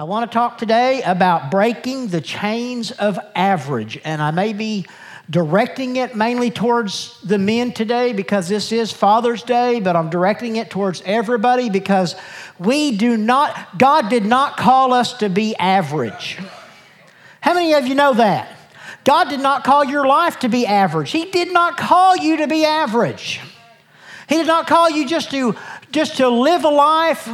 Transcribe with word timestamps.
I 0.00 0.04
want 0.04 0.30
to 0.30 0.34
talk 0.34 0.56
today 0.56 1.02
about 1.02 1.50
breaking 1.50 2.08
the 2.08 2.22
chains 2.22 2.90
of 2.90 3.18
average. 3.34 4.00
And 4.02 4.22
I 4.22 4.30
may 4.30 4.54
be 4.54 4.86
directing 5.28 5.96
it 5.96 6.16
mainly 6.16 6.50
towards 6.50 7.20
the 7.20 7.36
men 7.36 7.72
today 7.72 8.14
because 8.14 8.48
this 8.48 8.72
is 8.72 8.90
Father's 8.92 9.42
Day, 9.42 9.78
but 9.78 9.96
I'm 9.96 10.08
directing 10.08 10.56
it 10.56 10.70
towards 10.70 11.02
everybody 11.04 11.68
because 11.68 12.16
we 12.58 12.96
do 12.96 13.18
not, 13.18 13.76
God 13.76 14.08
did 14.08 14.24
not 14.24 14.56
call 14.56 14.94
us 14.94 15.18
to 15.18 15.28
be 15.28 15.54
average. 15.56 16.38
How 17.42 17.52
many 17.52 17.74
of 17.74 17.86
you 17.86 17.94
know 17.94 18.14
that? 18.14 18.56
God 19.04 19.28
did 19.28 19.40
not 19.40 19.64
call 19.64 19.84
your 19.84 20.06
life 20.06 20.38
to 20.38 20.48
be 20.48 20.64
average. 20.64 21.10
He 21.10 21.26
did 21.26 21.52
not 21.52 21.76
call 21.76 22.16
you 22.16 22.38
to 22.38 22.46
be 22.46 22.64
average. 22.64 23.42
He 24.30 24.36
did 24.36 24.46
not 24.46 24.66
call 24.66 24.88
you 24.88 25.06
just 25.06 25.30
to 25.32 25.56
just 25.92 26.16
to 26.16 26.28
live 26.30 26.64
a 26.64 26.70
life 26.70 27.28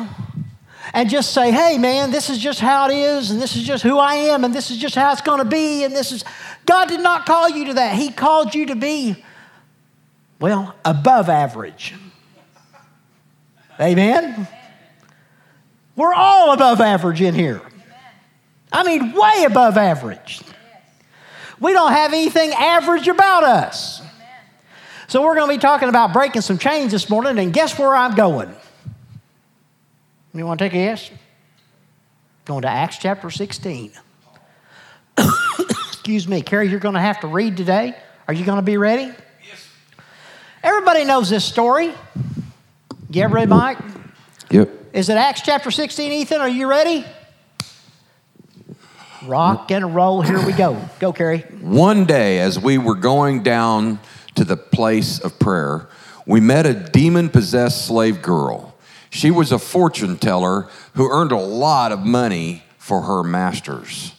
and 0.92 1.08
just 1.10 1.32
say, 1.32 1.50
hey, 1.50 1.78
man, 1.78 2.10
this 2.10 2.30
is 2.30 2.38
just 2.38 2.60
how 2.60 2.88
it 2.88 2.94
is, 2.94 3.30
and 3.30 3.40
this 3.40 3.56
is 3.56 3.62
just 3.62 3.82
who 3.82 3.98
I 3.98 4.14
am, 4.14 4.44
and 4.44 4.54
this 4.54 4.70
is 4.70 4.78
just 4.78 4.94
how 4.94 5.12
it's 5.12 5.20
going 5.20 5.38
to 5.38 5.44
be, 5.44 5.84
and 5.84 5.94
this 5.94 6.12
is. 6.12 6.24
God 6.64 6.88
did 6.88 7.00
not 7.00 7.26
call 7.26 7.48
you 7.48 7.66
to 7.66 7.74
that. 7.74 7.96
He 7.96 8.10
called 8.10 8.54
you 8.54 8.66
to 8.66 8.76
be, 8.76 9.22
well, 10.40 10.74
above 10.84 11.28
average. 11.28 11.94
Amen? 13.80 14.48
We're 15.94 16.14
all 16.14 16.52
above 16.52 16.80
average 16.80 17.20
in 17.20 17.34
here. 17.34 17.60
I 18.72 18.82
mean, 18.82 19.12
way 19.12 19.44
above 19.46 19.76
average. 19.76 20.40
We 21.60 21.72
don't 21.72 21.92
have 21.92 22.12
anything 22.12 22.52
average 22.52 23.08
about 23.08 23.44
us. 23.44 24.02
So, 25.08 25.22
we're 25.22 25.36
going 25.36 25.48
to 25.48 25.54
be 25.54 25.60
talking 25.60 25.88
about 25.88 26.12
breaking 26.12 26.42
some 26.42 26.58
chains 26.58 26.90
this 26.90 27.08
morning, 27.08 27.38
and 27.38 27.52
guess 27.52 27.78
where 27.78 27.94
I'm 27.94 28.14
going? 28.14 28.54
You 30.38 30.44
want 30.44 30.58
to 30.58 30.64
take 30.66 30.74
a 30.74 30.76
guess? 30.76 31.10
Going 32.44 32.62
to 32.62 32.68
Acts 32.68 32.98
chapter 32.98 33.30
16. 33.30 33.92
Excuse 35.58 36.28
me, 36.28 36.42
Carrie, 36.42 36.68
you're 36.68 36.78
going 36.78 36.94
to 36.94 37.00
have 37.00 37.20
to 37.20 37.26
read 37.26 37.56
today. 37.56 37.96
Are 38.28 38.34
you 38.34 38.44
going 38.44 38.56
to 38.56 38.62
be 38.62 38.76
ready? 38.76 39.04
Yes. 39.04 39.68
Everybody 40.62 41.04
knows 41.04 41.30
this 41.30 41.44
story. 41.44 41.92
You 43.10 43.22
ever 43.22 43.34
read, 43.34 43.48
Mike? 43.48 43.78
Yep. 44.50 44.70
Is 44.92 45.08
it 45.08 45.16
Acts 45.16 45.40
chapter 45.42 45.70
16, 45.70 46.12
Ethan? 46.12 46.40
Are 46.40 46.48
you 46.48 46.68
ready? 46.68 47.04
Rock 49.24 49.70
and 49.70 49.94
roll. 49.94 50.22
Here 50.22 50.44
we 50.44 50.52
go. 50.52 50.80
Go, 51.00 51.12
Carrie. 51.12 51.40
One 51.60 52.04
day, 52.04 52.40
as 52.40 52.58
we 52.58 52.78
were 52.78 52.94
going 52.94 53.42
down 53.42 54.00
to 54.34 54.44
the 54.44 54.56
place 54.56 55.18
of 55.18 55.38
prayer, 55.38 55.88
we 56.26 56.40
met 56.40 56.66
a 56.66 56.74
demon 56.74 57.30
possessed 57.30 57.86
slave 57.86 58.20
girl 58.20 58.75
she 59.16 59.30
was 59.30 59.50
a 59.50 59.58
fortune 59.58 60.18
teller 60.18 60.68
who 60.94 61.10
earned 61.10 61.32
a 61.32 61.38
lot 61.38 61.90
of 61.90 62.00
money 62.00 62.62
for 62.76 63.02
her 63.02 63.22
masters. 63.22 64.14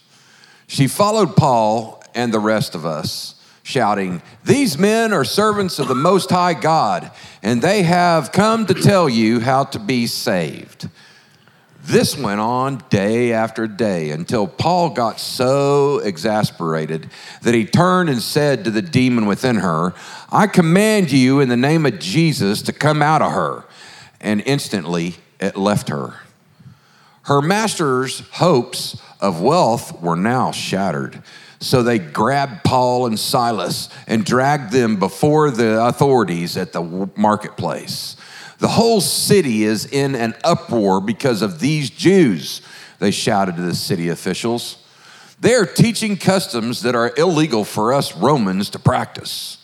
She 0.66 0.88
followed 0.88 1.36
Paul 1.36 2.02
and 2.14 2.34
the 2.34 2.40
rest 2.40 2.74
of 2.74 2.84
us, 2.84 3.36
shouting, 3.62 4.20
These 4.44 4.76
men 4.76 5.12
are 5.12 5.24
servants 5.24 5.78
of 5.78 5.88
the 5.88 5.94
Most 5.94 6.30
High 6.30 6.54
God, 6.54 7.10
and 7.42 7.62
they 7.62 7.84
have 7.84 8.32
come 8.32 8.66
to 8.66 8.74
tell 8.74 9.08
you 9.08 9.40
how 9.40 9.64
to 9.64 9.78
be 9.78 10.06
saved. 10.06 10.88
This 11.84 12.18
went 12.18 12.40
on 12.40 12.82
day 12.90 13.32
after 13.32 13.66
day 13.66 14.10
until 14.10 14.46
Paul 14.46 14.90
got 14.90 15.20
so 15.20 16.00
exasperated 16.00 17.08
that 17.42 17.54
he 17.54 17.64
turned 17.64 18.10
and 18.10 18.20
said 18.20 18.64
to 18.64 18.70
the 18.70 18.82
demon 18.82 19.26
within 19.26 19.56
her, 19.56 19.94
I 20.30 20.48
command 20.48 21.12
you 21.12 21.40
in 21.40 21.48
the 21.48 21.56
name 21.56 21.86
of 21.86 21.98
Jesus 21.98 22.60
to 22.62 22.72
come 22.72 23.00
out 23.00 23.22
of 23.22 23.32
her 23.32 23.64
and 24.20 24.42
instantly 24.44 25.16
it 25.40 25.56
left 25.56 25.88
her. 25.88 26.14
Her 27.22 27.42
master's 27.42 28.20
hopes 28.30 29.00
of 29.20 29.40
wealth 29.40 30.00
were 30.00 30.16
now 30.16 30.50
shattered. 30.50 31.22
So 31.60 31.82
they 31.82 31.98
grabbed 31.98 32.64
Paul 32.64 33.06
and 33.06 33.18
Silas 33.18 33.88
and 34.06 34.24
dragged 34.24 34.72
them 34.72 34.96
before 34.96 35.50
the 35.50 35.84
authorities 35.84 36.56
at 36.56 36.72
the 36.72 37.10
marketplace. 37.16 38.16
The 38.58 38.68
whole 38.68 39.00
city 39.00 39.64
is 39.64 39.86
in 39.86 40.14
an 40.14 40.34
uproar 40.44 41.00
because 41.00 41.42
of 41.42 41.60
these 41.60 41.90
Jews, 41.90 42.62
they 42.98 43.10
shouted 43.10 43.56
to 43.56 43.62
the 43.62 43.74
city 43.74 44.08
officials. 44.08 44.84
They 45.40 45.54
are 45.54 45.66
teaching 45.66 46.16
customs 46.16 46.82
that 46.82 46.96
are 46.96 47.12
illegal 47.16 47.64
for 47.64 47.92
us 47.92 48.16
Romans 48.16 48.70
to 48.70 48.78
practice. 48.78 49.58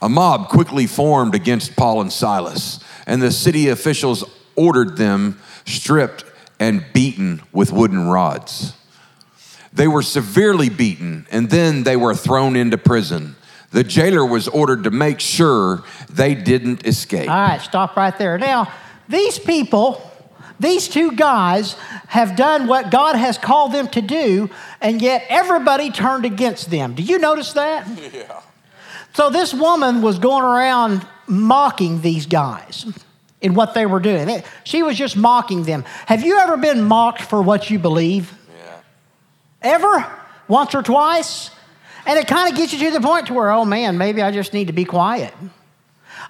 A 0.00 0.08
mob 0.08 0.48
quickly 0.48 0.86
formed 0.86 1.34
against 1.34 1.74
Paul 1.74 2.02
and 2.02 2.12
Silas 2.12 2.80
and 3.06 3.22
the 3.22 3.30
city 3.30 3.68
officials 3.68 4.24
ordered 4.56 4.96
them 4.96 5.38
stripped 5.64 6.24
and 6.58 6.84
beaten 6.92 7.42
with 7.52 7.72
wooden 7.72 8.08
rods. 8.08 8.74
They 9.72 9.86
were 9.88 10.02
severely 10.02 10.70
beaten, 10.70 11.26
and 11.30 11.50
then 11.50 11.84
they 11.84 11.96
were 11.96 12.14
thrown 12.14 12.56
into 12.56 12.78
prison. 12.78 13.36
The 13.72 13.84
jailer 13.84 14.24
was 14.24 14.48
ordered 14.48 14.84
to 14.84 14.90
make 14.90 15.20
sure 15.20 15.84
they 16.08 16.34
didn't 16.34 16.86
escape. 16.86 17.28
All 17.28 17.36
right, 17.36 17.60
stop 17.60 17.94
right 17.96 18.16
there. 18.16 18.38
Now, 18.38 18.72
these 19.08 19.38
people, 19.38 20.00
these 20.58 20.88
two 20.88 21.12
guys, 21.12 21.74
have 22.08 22.36
done 22.36 22.68
what 22.68 22.90
God 22.90 23.16
has 23.16 23.36
called 23.36 23.72
them 23.72 23.88
to 23.88 24.00
do, 24.00 24.48
and 24.80 25.02
yet 25.02 25.26
everybody 25.28 25.90
turned 25.90 26.24
against 26.24 26.70
them. 26.70 26.94
Do 26.94 27.02
you 27.02 27.18
notice 27.18 27.52
that? 27.52 27.86
Yeah. 28.14 28.40
So 29.12 29.30
this 29.30 29.54
woman 29.54 30.02
was 30.02 30.18
going 30.18 30.44
around 30.44 31.06
mocking 31.26 32.00
these 32.00 32.26
guys 32.26 32.86
in 33.40 33.54
what 33.54 33.74
they 33.74 33.86
were 33.86 34.00
doing. 34.00 34.42
She 34.64 34.82
was 34.82 34.96
just 34.96 35.16
mocking 35.16 35.64
them. 35.64 35.84
Have 36.06 36.24
you 36.24 36.38
ever 36.38 36.56
been 36.56 36.82
mocked 36.82 37.22
for 37.22 37.42
what 37.42 37.70
you 37.70 37.78
believe? 37.78 38.32
Yeah. 38.58 38.78
Ever? 39.62 40.06
Once 40.48 40.74
or 40.74 40.82
twice? 40.82 41.50
And 42.06 42.18
it 42.18 42.28
kind 42.28 42.50
of 42.50 42.56
gets 42.56 42.72
you 42.72 42.78
to 42.90 42.90
the 42.90 43.00
point 43.00 43.26
to 43.26 43.34
where, 43.34 43.50
oh 43.50 43.64
man, 43.64 43.98
maybe 43.98 44.22
I 44.22 44.30
just 44.30 44.52
need 44.52 44.68
to 44.68 44.72
be 44.72 44.84
quiet. 44.84 45.34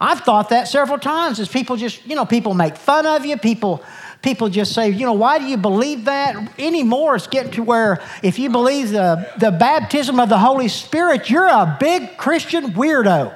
I've 0.00 0.20
thought 0.20 0.50
that 0.50 0.68
several 0.68 0.98
times 0.98 1.40
as 1.40 1.48
people 1.48 1.76
just, 1.76 2.04
you 2.06 2.16
know, 2.16 2.26
people 2.26 2.54
make 2.54 2.76
fun 2.76 3.06
of 3.06 3.24
you, 3.24 3.36
people 3.36 3.82
people 4.22 4.48
just 4.48 4.72
say, 4.72 4.90
you 4.90 5.06
know, 5.06 5.12
why 5.12 5.38
do 5.38 5.44
you 5.44 5.56
believe 5.56 6.06
that 6.06 6.58
anymore? 6.58 7.16
It's 7.16 7.26
getting 7.26 7.52
to 7.52 7.62
where 7.62 8.02
if 8.22 8.38
you 8.38 8.50
believe 8.50 8.90
the, 8.90 9.30
the 9.38 9.52
baptism 9.52 10.18
of 10.18 10.28
the 10.28 10.38
Holy 10.38 10.68
Spirit, 10.68 11.30
you're 11.30 11.46
a 11.46 11.76
big 11.78 12.16
Christian 12.16 12.72
weirdo. 12.72 13.32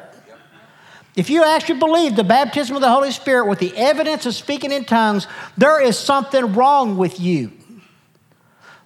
If 1.17 1.29
you 1.29 1.45
actually 1.45 1.79
believe 1.79 2.17
the 2.17 2.25
baptism 2.25 2.77
of 2.77 2.83
the 2.83 2.91
Holy 2.91 3.11
Spirit 3.11 3.49
with 3.49 3.59
the 3.59 3.77
evidence 3.77 4.27
of 4.27 4.35
speaking 4.35 4.71
in 4.71 4.85
tongues, 4.85 5.27
there 5.57 5.81
is 5.81 5.99
something 5.99 6.55
wrong 6.55 6.97
with 6.97 7.19
you. 7.19 7.53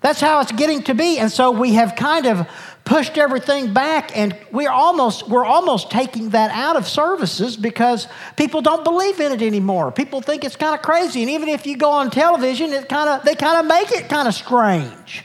That's 0.00 0.20
how 0.20 0.40
it's 0.40 0.52
getting 0.52 0.82
to 0.82 0.94
be. 0.94 1.18
And 1.18 1.30
so 1.30 1.50
we 1.50 1.74
have 1.74 1.96
kind 1.96 2.26
of 2.26 2.46
pushed 2.84 3.16
everything 3.16 3.72
back 3.72 4.14
and 4.16 4.36
we're 4.52 4.70
almost 4.70 5.26
we're 5.28 5.44
almost 5.44 5.90
taking 5.90 6.30
that 6.30 6.50
out 6.50 6.76
of 6.76 6.86
services 6.86 7.56
because 7.56 8.06
people 8.36 8.60
don't 8.60 8.84
believe 8.84 9.18
in 9.20 9.32
it 9.32 9.40
anymore. 9.40 9.90
People 9.90 10.20
think 10.20 10.44
it's 10.44 10.56
kind 10.56 10.74
of 10.74 10.82
crazy 10.82 11.22
and 11.22 11.30
even 11.30 11.48
if 11.48 11.66
you 11.66 11.76
go 11.78 11.88
on 11.88 12.10
television 12.10 12.72
it 12.74 12.88
kind 12.88 13.08
of 13.08 13.24
they 13.24 13.34
kind 13.34 13.58
of 13.58 13.66
make 13.66 13.90
it 13.92 14.08
kind 14.10 14.28
of 14.28 14.34
strange. 14.34 15.24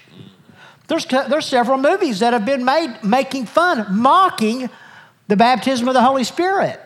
There's 0.87 1.05
there's 1.05 1.45
several 1.45 1.77
movies 1.77 2.19
that 2.19 2.31
have 2.31 2.45
been 2.45 2.63
made 2.63 3.03
making 3.03 3.47
fun, 3.47 3.85
mocking 3.99 4.69
the 5.29 5.37
baptism 5.37 5.87
of 5.87 5.93
the 5.93 6.01
Holy 6.01 6.23
Spirit. 6.23 6.79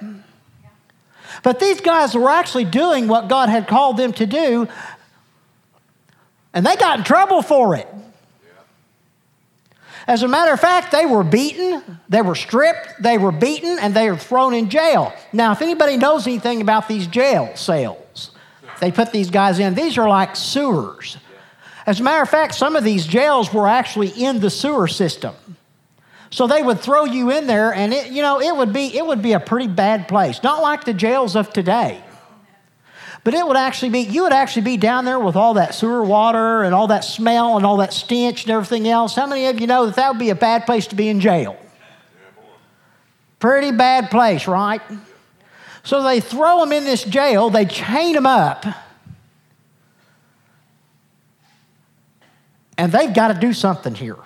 But 1.44 1.59
these 1.59 1.80
guys 1.80 2.14
were 2.14 2.30
actually 2.30 2.66
doing 2.66 3.08
what 3.08 3.30
God 3.30 3.48
had 3.50 3.68
called 3.68 3.98
them 3.98 4.12
to 4.14 4.26
do, 4.26 4.68
and 6.53 6.66
they 6.66 6.76
got 6.76 7.00
in 7.00 7.06
trouble 7.06 7.42
for 7.42 7.76
it. 7.76 7.88
As 10.06 10.22
a 10.24 10.28
matter 10.28 10.52
of 10.52 10.59
fact, 10.59 10.92
they 10.92 11.06
were 11.06 11.24
beaten, 11.24 12.00
they 12.09 12.22
were 12.22 12.36
stripped, 12.36 13.02
they 13.02 13.18
were 13.18 13.32
beaten, 13.32 13.80
and 13.80 13.94
they 13.94 14.12
were 14.12 14.18
thrown 14.18 14.53
in 14.53 14.70
jail. 14.70 15.14
Now, 15.32 15.53
if 15.53 15.62
anybody 15.62 15.96
knows 15.96 16.28
anything 16.28 16.59
about 16.59 16.90
these 16.90 17.08
jail 17.08 17.56
cells, 17.56 18.32
they 18.82 18.92
put 18.92 19.14
these 19.14 19.30
guys 19.30 19.59
in, 19.59 19.74
these 19.74 19.98
are 19.98 20.09
like 20.09 20.36
sewers. 20.36 21.16
As 21.86 22.02
a 22.02 22.03
matter 22.03 22.22
of 22.22 22.30
fact, 22.30 22.56
some 22.56 22.76
of 22.76 22.84
these 22.84 23.08
jails 23.08 23.53
were 23.53 23.70
actually 23.70 24.09
in 24.09 24.41
the 24.41 24.50
sewer 24.50 24.90
system. 24.90 25.34
So 26.34 26.47
they 26.47 26.64
would 26.64 26.80
throw 26.80 27.06
you 27.06 27.30
in 27.30 27.46
there, 27.46 27.72
and 27.72 27.94
it, 27.94 28.12
you 28.12 28.24
know, 28.24 28.41
it 28.41 28.56
would 28.56 28.74
be 28.74 28.97
it 28.97 29.06
would 29.06 29.22
be 29.22 29.34
a 29.34 29.40
pretty 29.40 29.68
bad 29.68 30.08
place. 30.08 30.41
Not 30.41 30.64
like 30.64 30.84
the 30.84 30.94
jails 30.94 31.35
of 31.35 31.53
today. 31.53 32.03
But 33.24 33.35
it 33.35 33.46
would 33.46 33.56
actually 33.56 33.91
be, 33.91 34.00
you 34.00 34.24
would 34.24 34.34
actually 34.34 34.64
be 34.64 34.78
down 34.78 35.06
there 35.06 35.20
with 35.20 35.35
all 35.35 35.53
that 35.53 35.76
sewer 35.76 36.03
water 36.03 36.64
and 36.64 36.74
all 36.74 36.88
that 36.88 37.03
smell 37.03 37.56
and 37.56 37.68
all 37.68 37.78
that 37.78 37.94
stench 37.94 38.46
and 38.46 38.52
everything 38.52 38.88
else. 38.88 39.16
How 39.16 39.28
many 39.28 39.46
of 39.46 39.62
you 39.62 39.68
know 39.68 39.85
that 39.85 39.96
that 39.96 40.09
would 40.09 40.20
be 40.20 40.32
a 40.32 40.35
bad 40.35 40.66
place 40.66 40.88
to 40.88 40.96
be 40.96 41.08
in 41.08 41.20
jail? 41.20 41.56
Pretty 43.38 43.72
bad 43.72 44.09
place, 44.09 44.47
right? 44.47 44.82
So 45.84 46.02
they 46.02 46.20
throw 46.20 46.62
them 46.62 46.72
in 46.72 46.84
this 46.84 47.03
jail, 47.03 47.52
they 47.52 47.66
chain 47.66 48.14
them 48.14 48.26
up, 48.26 48.66
and 52.76 52.91
they've 52.91 53.14
got 53.14 53.28
to 53.28 53.40
do 53.40 53.53
something 53.53 53.94
here. 53.94 54.18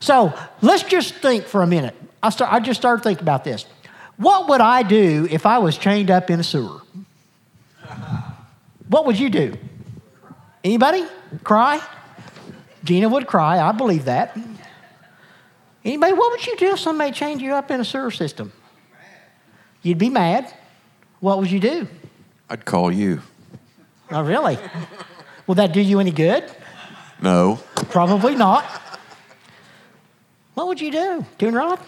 So 0.00 0.32
let's 0.62 0.82
just 0.82 1.14
think 1.16 1.44
for 1.44 1.62
a 1.62 1.66
minute. 1.66 1.94
I, 2.22 2.30
start, 2.30 2.52
I 2.52 2.60
just 2.60 2.80
started 2.80 3.02
thinking 3.02 3.22
about 3.22 3.44
this. 3.44 3.66
What 4.16 4.48
would 4.48 4.60
I 4.60 4.82
do 4.82 5.26
if 5.30 5.46
I 5.46 5.58
was 5.58 5.78
chained 5.78 6.10
up 6.10 6.30
in 6.30 6.40
a 6.40 6.44
sewer? 6.44 6.80
What 8.88 9.06
would 9.06 9.18
you 9.18 9.30
do? 9.30 9.56
Anybody 10.64 11.04
cry? 11.44 11.80
Gina 12.84 13.08
would 13.08 13.26
cry. 13.26 13.60
I 13.60 13.72
believe 13.72 14.06
that. 14.06 14.36
Anybody, 15.84 16.12
what 16.12 16.32
would 16.32 16.46
you 16.46 16.56
do 16.56 16.72
if 16.72 16.80
somebody 16.80 17.12
chained 17.12 17.40
you 17.40 17.54
up 17.54 17.70
in 17.70 17.80
a 17.80 17.84
sewer 17.84 18.10
system? 18.10 18.52
You'd 19.82 19.98
be 19.98 20.10
mad. 20.10 20.52
What 21.20 21.38
would 21.38 21.50
you 21.50 21.60
do? 21.60 21.86
I'd 22.48 22.64
call 22.64 22.92
you. 22.92 23.22
Oh, 24.10 24.22
really? 24.22 24.58
Will 25.46 25.54
that 25.54 25.72
do 25.72 25.80
you 25.80 26.00
any 26.00 26.10
good? 26.10 26.44
No. 27.22 27.60
Probably 27.90 28.34
not. 28.34 28.64
What 30.60 30.68
would 30.68 30.80
you 30.82 30.92
do, 30.92 31.24
Coonrod? 31.38 31.80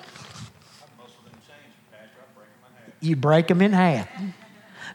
You 3.01 3.17
break 3.17 3.49
them 3.49 3.61
in 3.61 3.75
half. 3.75 4.09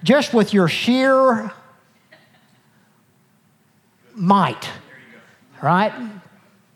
Just 0.01 0.33
with 0.33 0.51
your 0.51 0.68
sheer 0.68 1.51
might. 4.15 4.68
Right? 5.62 5.94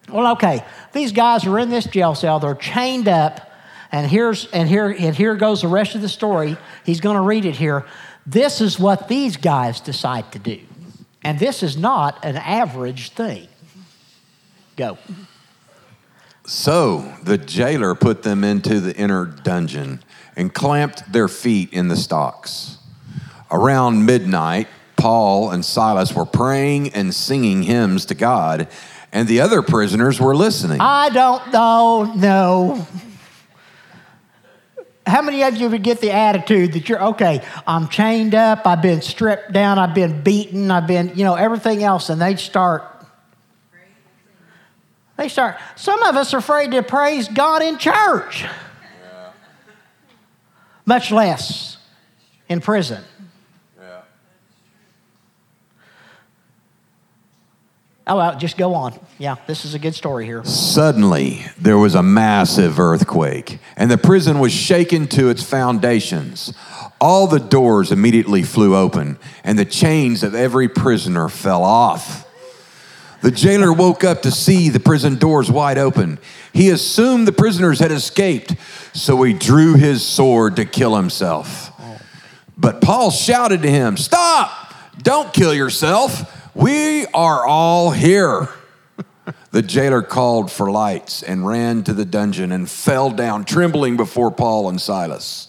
Well, 0.10 0.34
okay. 0.34 0.64
These 0.94 1.12
guys 1.12 1.48
are 1.48 1.58
in 1.58 1.72
this 1.72 1.86
jail 1.86 2.14
cell. 2.14 2.40
They're 2.40 2.54
chained 2.54 3.08
up. 3.08 3.52
And 3.92 4.06
here's 4.06 4.46
and 4.52 4.70
here 4.70 4.90
and 4.92 5.16
here 5.16 5.36
goes 5.36 5.64
the 5.64 5.70
rest 5.70 5.96
of 5.96 6.04
the 6.04 6.10
story. 6.10 6.56
He's 6.86 7.02
going 7.02 7.16
to 7.16 7.24
read 7.24 7.46
it 7.46 7.56
here. 7.56 7.84
This 8.28 8.62
is 8.62 8.78
what 8.78 9.08
these 9.08 9.38
guys 9.38 9.82
decide 9.82 10.32
to 10.34 10.40
do. 10.40 10.60
And 11.24 11.40
this 11.40 11.64
is 11.64 11.76
not 11.76 12.24
an 12.24 12.38
average 12.38 13.10
thing. 13.14 13.48
Go. 14.76 15.00
So 16.46 17.14
the 17.24 17.38
jailer 17.38 17.96
put 17.96 18.24
them 18.24 18.44
into 18.44 18.80
the 18.80 18.96
inner 18.96 19.26
dungeon 19.26 20.04
and 20.36 20.54
clamped 20.54 21.12
their 21.12 21.28
feet 21.28 21.72
in 21.72 21.88
the 21.88 21.96
stocks. 21.96 22.78
Around 23.52 24.06
midnight, 24.06 24.68
Paul 24.96 25.52
and 25.52 25.64
Silas 25.64 26.14
were 26.14 26.26
praying 26.26 26.94
and 26.94 27.14
singing 27.14 27.64
hymns 27.64 28.06
to 28.06 28.16
God, 28.16 28.68
and 29.12 29.28
the 29.28 29.42
other 29.42 29.62
prisoners 29.62 30.20
were 30.20 30.36
listening. 30.36 30.80
I 30.80 31.10
don't 31.10 31.52
know, 31.52 32.14
no. 32.16 32.88
How 35.06 35.22
many 35.22 35.44
of 35.44 35.58
you 35.58 35.70
would 35.70 35.84
get 35.84 36.00
the 36.00 36.12
attitude 36.12 36.74
that 36.74 36.88
you're 36.88 37.04
okay? 37.04 37.44
I'm 37.66 37.88
chained 37.90 38.36
up, 38.36 38.66
I've 38.68 38.82
been 38.82 39.02
stripped 39.02 39.52
down, 39.52 39.80
I've 39.80 39.96
been 39.96 40.22
beaten, 40.22 40.70
I've 40.70 40.88
been, 40.88 41.12
you 41.16 41.24
know, 41.24 41.36
everything 41.36 41.84
else, 41.84 42.10
and 42.10 42.22
they 42.22 42.36
start. 42.36 42.84
They 45.22 45.28
start. 45.30 45.58
Some 45.76 46.02
of 46.02 46.16
us 46.16 46.34
are 46.34 46.40
afraid 46.40 46.72
to 46.72 46.82
praise 46.82 47.28
God 47.28 47.62
in 47.62 47.78
church, 47.78 48.44
much 50.84 51.12
less 51.12 51.78
in 52.50 52.60
prison. 52.60 53.04
Yeah. 53.80 54.02
Oh, 58.08 58.16
well, 58.16 58.36
just 58.40 58.58
go 58.58 58.74
on. 58.74 59.00
Yeah, 59.20 59.36
this 59.46 59.64
is 59.64 59.76
a 59.76 59.80
good 59.80 59.94
story 59.94 60.26
here. 60.26 60.44
Suddenly, 60.44 61.46
there 61.56 61.78
was 61.78 61.94
a 61.94 62.02
massive 62.02 62.80
earthquake, 62.80 63.60
and 63.78 63.92
the 63.92 64.00
prison 64.00 64.40
was 64.40 64.52
shaken 64.52 65.06
to 65.10 65.30
its 65.30 65.44
foundations. 65.44 66.52
All 67.00 67.28
the 67.28 67.40
doors 67.40 67.92
immediately 67.92 68.42
flew 68.42 68.76
open, 68.76 69.20
and 69.44 69.60
the 69.60 69.66
chains 69.66 70.24
of 70.24 70.34
every 70.34 70.68
prisoner 70.68 71.30
fell 71.30 71.64
off. 71.64 72.26
The 73.22 73.32
jailer 73.32 73.72
woke 73.72 74.04
up 74.04 74.24
to 74.24 74.32
see 74.32 74.70
the 74.70 74.80
prison 74.80 75.18
doors 75.18 75.52
wide 75.52 75.78
open. 75.78 76.18
He 76.54 76.70
assumed 76.70 77.28
the 77.28 77.32
prisoners 77.32 77.80
had 77.80 77.92
escaped, 77.92 78.56
so 78.94 79.22
he 79.22 79.34
drew 79.34 79.76
his 79.76 80.04
sword 80.04 80.56
to 80.56 80.66
kill 80.66 80.96
himself. 80.96 81.72
But 82.58 82.82
Paul 82.82 83.12
shouted 83.12 83.62
to 83.62 83.70
him, 83.70 83.96
Stop! 83.98 84.74
Don't 85.02 85.34
kill 85.34 85.54
yourself. 85.54 86.56
We 86.56 87.06
are 87.08 87.46
all 87.46 87.92
here. 87.92 88.50
The 89.52 89.62
jailer 89.62 90.02
called 90.02 90.52
for 90.52 90.72
lights 90.72 91.24
and 91.24 91.46
ran 91.46 91.84
to 91.84 91.94
the 91.94 92.06
dungeon 92.06 92.52
and 92.52 92.70
fell 92.70 93.12
down, 93.12 93.46
trembling 93.46 93.98
before 93.98 94.32
Paul 94.32 94.70
and 94.70 94.80
Silas. 94.80 95.48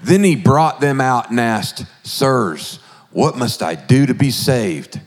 Then 0.00 0.24
he 0.24 0.36
brought 0.36 0.80
them 0.80 1.00
out 1.00 1.30
and 1.30 1.38
asked, 1.38 1.84
Sirs, 2.04 2.78
what 3.10 3.36
must 3.36 3.62
I 3.62 3.74
do 3.74 4.06
to 4.06 4.14
be 4.14 4.30
saved? 4.30 5.00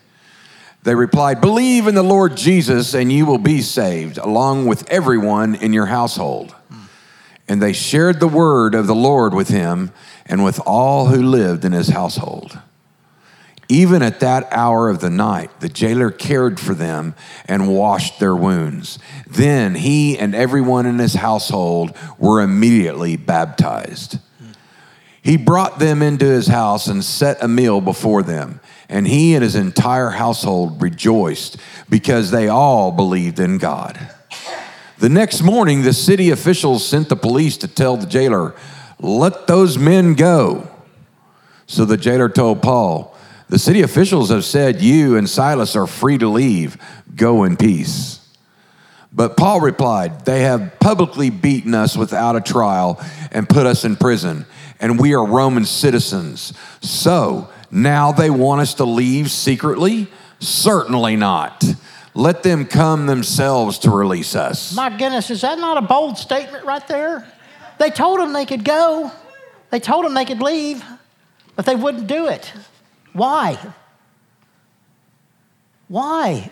They 0.85 0.93
replied, 0.93 1.41
Believe 1.41 1.87
in 1.87 1.95
the 1.95 2.03
Lord 2.03 2.37
Jesus, 2.37 2.93
and 2.93 3.11
you 3.11 3.25
will 3.25 3.39
be 3.39 3.61
saved, 3.61 4.19
along 4.19 4.67
with 4.67 4.87
everyone 4.87 5.55
in 5.55 5.73
your 5.73 5.87
household. 5.87 6.53
And 7.47 7.59
they 7.59 7.73
shared 7.73 8.19
the 8.19 8.27
word 8.27 8.75
of 8.75 8.85
the 8.85 8.95
Lord 8.95 9.33
with 9.33 9.47
him 9.47 9.91
and 10.27 10.43
with 10.43 10.59
all 10.63 11.07
who 11.07 11.21
lived 11.23 11.65
in 11.65 11.71
his 11.71 11.89
household. 11.89 12.59
Even 13.67 14.03
at 14.03 14.19
that 14.19 14.47
hour 14.51 14.89
of 14.89 14.99
the 14.99 15.09
night, 15.09 15.59
the 15.59 15.69
jailer 15.69 16.11
cared 16.11 16.59
for 16.59 16.75
them 16.75 17.15
and 17.47 17.67
washed 17.67 18.19
their 18.19 18.35
wounds. 18.35 18.99
Then 19.25 19.73
he 19.73 20.19
and 20.19 20.35
everyone 20.35 20.85
in 20.85 20.99
his 20.99 21.15
household 21.15 21.97
were 22.19 22.41
immediately 22.41 23.17
baptized. 23.17 24.19
He 25.23 25.35
brought 25.35 25.79
them 25.79 26.03
into 26.03 26.25
his 26.25 26.45
house 26.45 26.85
and 26.85 27.03
set 27.03 27.41
a 27.41 27.47
meal 27.47 27.81
before 27.81 28.21
them. 28.21 28.59
And 28.87 29.07
he 29.07 29.33
and 29.33 29.43
his 29.43 29.55
entire 29.55 30.11
household 30.11 30.81
rejoiced 30.81 31.57
because 31.89 32.31
they 32.31 32.47
all 32.47 32.91
believed 32.91 33.39
in 33.39 33.57
God. 33.57 33.99
The 34.97 35.09
next 35.09 35.41
morning, 35.41 35.81
the 35.81 35.93
city 35.93 36.29
officials 36.29 36.87
sent 36.87 37.09
the 37.09 37.15
police 37.15 37.57
to 37.57 37.67
tell 37.67 37.97
the 37.97 38.05
jailer, 38.05 38.55
Let 38.99 39.47
those 39.47 39.77
men 39.77 40.13
go. 40.13 40.69
So 41.67 41.83
the 41.83 41.97
jailer 41.97 42.29
told 42.29 42.61
Paul, 42.61 43.15
the 43.49 43.59
city 43.59 43.81
officials 43.81 44.29
have 44.29 44.45
said, 44.45 44.81
You 44.81 45.17
and 45.17 45.29
Silas 45.29 45.75
are 45.75 45.87
free 45.87 46.17
to 46.17 46.27
leave. 46.27 46.77
Go 47.15 47.43
in 47.43 47.57
peace. 47.57 48.25
But 49.11 49.37
Paul 49.37 49.61
replied, 49.61 50.25
They 50.25 50.41
have 50.41 50.79
publicly 50.79 51.29
beaten 51.29 51.73
us 51.73 51.95
without 51.95 52.35
a 52.35 52.41
trial 52.41 52.99
and 53.31 53.47
put 53.47 53.65
us 53.65 53.85
in 53.85 53.95
prison, 53.95 54.45
and 54.79 54.99
we 54.99 55.13
are 55.13 55.25
Roman 55.25 55.65
citizens. 55.65 56.53
So 56.81 57.49
now 57.71 58.11
they 58.11 58.29
want 58.29 58.61
us 58.61 58.75
to 58.75 58.85
leave 58.85 59.31
secretly? 59.31 60.07
Certainly 60.39 61.15
not. 61.15 61.63
Let 62.13 62.43
them 62.43 62.65
come 62.65 63.07
themselves 63.07 63.79
to 63.79 63.89
release 63.89 64.35
us. 64.35 64.75
My 64.75 64.89
goodness, 64.89 65.29
is 65.29 65.41
that 65.41 65.59
not 65.59 65.77
a 65.77 65.81
bold 65.81 66.17
statement 66.17 66.65
right 66.65 66.85
there? 66.87 67.27
They 67.77 67.89
told 67.89 68.19
them 68.19 68.31
they 68.31 68.45
could 68.45 68.63
go, 68.63 69.11
they 69.69 69.79
told 69.79 70.05
them 70.05 70.13
they 70.13 70.25
could 70.25 70.41
leave, 70.41 70.83
but 71.55 71.65
they 71.65 71.75
wouldn't 71.75 72.07
do 72.07 72.27
it. 72.27 72.53
Why? 73.11 73.57
Why? 75.87 76.51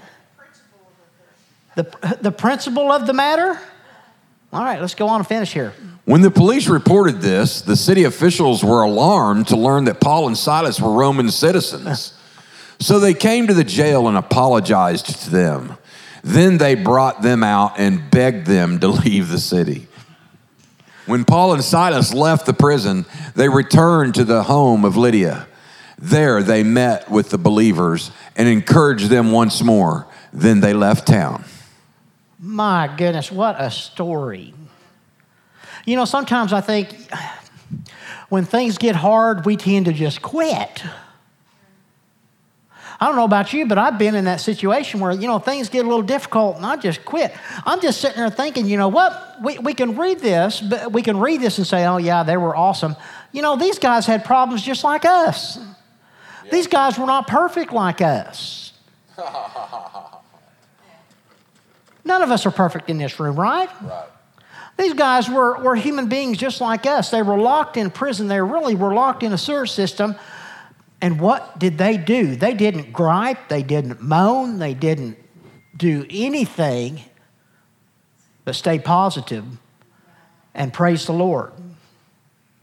The, 1.75 2.17
the 2.22 2.32
principle 2.32 2.91
of 2.91 3.08
the 3.08 3.13
matter? 3.13 3.60
All 4.53 4.63
right, 4.63 4.79
let's 4.79 4.93
go 4.93 5.07
on 5.07 5.19
and 5.19 5.27
finish 5.27 5.51
here. 5.51 5.74
When 6.05 6.22
the 6.22 6.29
police 6.29 6.67
reported 6.67 7.22
this, 7.22 7.62
the 7.62 7.75
city 7.75 8.03
officials 8.03 8.63
were 8.63 8.83
alarmed 8.83 9.48
to 9.48 9.57
learn 9.57 9.86
that 9.86 10.00
Paul 10.00 10.27
and 10.27 10.38
Silas 10.38 10.79
were 10.79 10.91
Roman 10.91 11.29
citizens. 11.29 12.13
So 12.79 13.00
they 13.00 13.13
came 13.13 13.48
to 13.48 13.53
the 13.53 13.63
jail 13.63 14.10
and 14.10 14.17
apologized 14.17 15.05
to 15.05 15.29
them. 15.29 15.77
Then 16.22 16.57
they 16.57 16.75
brought 16.75 17.22
them 17.22 17.41
out 17.41 17.79
and 17.79 18.12
begged 18.12 18.45
them 18.45 18.79
to 18.79 18.88
leave 19.05 19.29
the 19.29 19.39
city. 19.39 19.88
When 21.05 21.24
Paul 21.24 21.53
and 21.53 21.63
Silas 21.63 22.13
left 22.13 22.45
the 22.45 22.53
prison, 22.53 23.05
they 23.36 23.48
returned 23.48 24.15
to 24.15 24.25
the 24.25 24.43
home 24.43 24.83
of 24.83 24.98
Lydia. 24.98 25.48
There 25.98 26.43
they 26.43 26.63
met 26.63 27.10
with 27.10 27.29
the 27.29 27.38
believers 27.38 28.12
and 28.36 28.50
encouraged 28.50 29.07
them 29.07 29.31
once 29.31 29.62
more. 29.62 30.07
Then 30.33 30.60
they 30.60 30.74
left 30.74 31.07
town. 31.07 31.45
My 32.45 32.93
goodness, 32.97 33.31
what 33.31 33.55
a 33.57 33.71
story. 33.71 34.53
You 35.85 35.95
know, 35.95 36.03
sometimes 36.03 36.51
I 36.51 36.59
think 36.59 36.93
when 38.27 38.43
things 38.43 38.77
get 38.77 38.97
hard, 38.97 39.45
we 39.45 39.55
tend 39.55 39.85
to 39.85 39.93
just 39.93 40.21
quit. 40.21 40.83
I 43.00 43.07
don't 43.07 43.15
know 43.15 43.23
about 43.23 43.53
you, 43.53 43.65
but 43.65 43.77
I've 43.77 43.97
been 43.97 44.13
in 44.13 44.25
that 44.25 44.41
situation 44.41 45.00
where, 45.00 45.13
you 45.13 45.25
know, 45.25 45.39
things 45.39 45.69
get 45.69 45.85
a 45.85 45.88
little 45.88 46.03
difficult 46.03 46.57
and 46.57 46.65
I 46.65 46.75
just 46.75 47.05
quit. 47.05 47.33
I'm 47.65 47.79
just 47.79 48.01
sitting 48.01 48.17
there 48.17 48.29
thinking, 48.29 48.65
you 48.65 48.75
know 48.75 48.89
what? 48.89 49.38
We, 49.41 49.57
we 49.59 49.73
can 49.73 49.95
read 49.95 50.19
this, 50.19 50.59
but 50.59 50.91
we 50.91 51.01
can 51.01 51.21
read 51.21 51.39
this 51.39 51.59
and 51.59 51.65
say, 51.65 51.85
oh, 51.85 51.95
yeah, 51.95 52.23
they 52.23 52.35
were 52.35 52.55
awesome. 52.55 52.97
You 53.31 53.41
know, 53.41 53.55
these 53.55 53.79
guys 53.79 54.05
had 54.05 54.25
problems 54.25 54.62
just 54.62 54.83
like 54.83 55.05
us. 55.05 55.59
These 56.51 56.67
guys 56.67 57.00
were 57.00 57.05
not 57.05 57.25
perfect 57.25 57.71
like 57.71 58.01
us. 58.01 58.73
None 62.05 62.22
of 62.22 62.31
us 62.31 62.45
are 62.45 62.51
perfect 62.51 62.89
in 62.89 62.98
this 62.98 63.19
room, 63.19 63.39
right? 63.39 63.69
Right. 63.81 64.07
These 64.77 64.93
guys 64.93 65.29
were, 65.29 65.57
were 65.60 65.75
human 65.75 66.10
beings 66.10 66.38
just 66.38 66.60
like 66.60 66.86
us. 66.86 67.12
They 67.12 67.22
were 67.22 67.38
locked 67.38 67.77
in 67.77 67.91
prison. 67.91 68.27
They 68.27 68.41
really 68.41 68.75
were 68.75 68.93
locked 68.93 69.24
in 69.24 69.31
a 69.31 69.38
sewer 69.38 69.65
system. 69.65 70.15
And 71.00 71.19
what 71.19 71.60
did 71.60 71.77
they 71.77 71.98
do? 71.98 72.36
They 72.36 72.53
didn't 72.53 72.91
gripe, 72.93 73.50
they 73.50 73.62
didn't 73.62 74.01
moan, 74.01 74.60
they 74.60 74.74
didn't 74.74 75.17
do 75.75 76.05
anything 76.10 77.01
but 78.45 78.55
stay 78.55 78.79
positive 78.79 79.45
and 80.53 80.72
praise 80.72 81.05
the 81.05 81.13
Lord. 81.13 81.51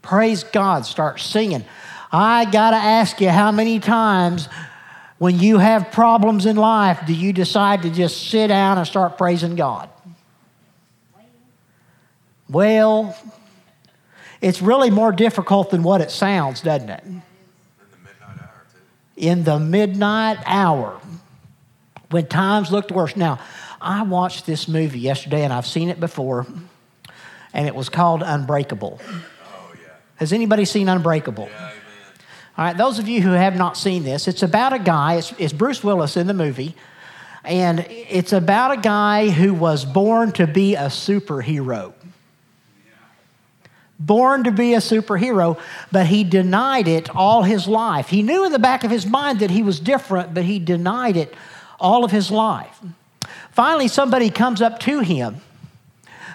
Praise 0.01 0.43
God, 0.43 0.85
start 0.85 1.19
singing. 1.19 1.65
I 2.11 2.45
got 2.45 2.71
to 2.71 2.77
ask 2.77 3.21
you 3.21 3.29
how 3.29 3.51
many 3.51 3.79
times 3.79 4.49
When 5.21 5.37
you 5.37 5.59
have 5.59 5.91
problems 5.91 6.47
in 6.47 6.55
life, 6.55 7.05
do 7.05 7.13
you 7.13 7.31
decide 7.31 7.83
to 7.83 7.91
just 7.91 8.31
sit 8.31 8.47
down 8.47 8.79
and 8.79 8.87
start 8.87 9.19
praising 9.19 9.55
God? 9.55 9.87
Well, 12.49 13.15
it's 14.41 14.63
really 14.63 14.89
more 14.89 15.11
difficult 15.11 15.69
than 15.69 15.83
what 15.83 16.01
it 16.01 16.09
sounds, 16.09 16.61
doesn't 16.61 16.89
it? 16.89 17.03
In 19.15 19.43
the 19.43 19.59
midnight 19.59 20.39
hour, 20.47 20.99
when 22.09 22.25
times 22.25 22.71
looked 22.71 22.91
worse. 22.91 23.15
Now, 23.15 23.37
I 23.79 24.01
watched 24.01 24.47
this 24.47 24.67
movie 24.67 25.01
yesterday 25.01 25.43
and 25.43 25.53
I've 25.53 25.67
seen 25.67 25.89
it 25.89 25.99
before, 25.99 26.47
and 27.53 27.67
it 27.67 27.75
was 27.75 27.89
called 27.89 28.23
Unbreakable. 28.23 28.99
Oh, 28.99 29.73
yeah. 29.75 29.89
Has 30.15 30.33
anybody 30.33 30.65
seen 30.65 30.89
Unbreakable? 30.89 31.47
Yeah. 31.51 31.73
All 32.61 32.67
right, 32.67 32.77
those 32.77 32.99
of 32.99 33.07
you 33.07 33.23
who 33.23 33.31
have 33.31 33.55
not 33.55 33.75
seen 33.75 34.03
this, 34.03 34.27
it's 34.27 34.43
about 34.43 34.71
a 34.71 34.77
guy, 34.77 35.15
it's, 35.15 35.33
it's 35.39 35.51
Bruce 35.51 35.83
Willis 35.83 36.15
in 36.15 36.27
the 36.27 36.33
movie, 36.35 36.75
and 37.43 37.79
it's 37.89 38.33
about 38.33 38.69
a 38.69 38.77
guy 38.79 39.29
who 39.31 39.51
was 39.51 39.83
born 39.83 40.31
to 40.33 40.45
be 40.45 40.75
a 40.75 40.85
superhero 40.85 41.93
born 43.99 44.43
to 44.43 44.51
be 44.51 44.73
a 44.73 44.77
superhero, 44.77 45.59
but 45.91 46.07
he 46.07 46.23
denied 46.23 46.87
it 46.87 47.09
all 47.15 47.43
his 47.43 47.67
life. 47.67 48.09
He 48.09 48.23
knew 48.23 48.45
in 48.45 48.51
the 48.51 48.59
back 48.59 48.83
of 48.83 48.89
his 48.89 49.05
mind 49.05 49.39
that 49.39 49.51
he 49.51 49.61
was 49.61 49.79
different, 49.79 50.33
but 50.33 50.43
he 50.43 50.57
denied 50.57 51.17
it 51.17 51.35
all 51.79 52.03
of 52.03 52.09
his 52.09 52.31
life. 52.31 52.79
Finally, 53.51 53.87
somebody 53.87 54.31
comes 54.31 54.59
up 54.59 54.79
to 54.79 55.01
him 55.01 55.37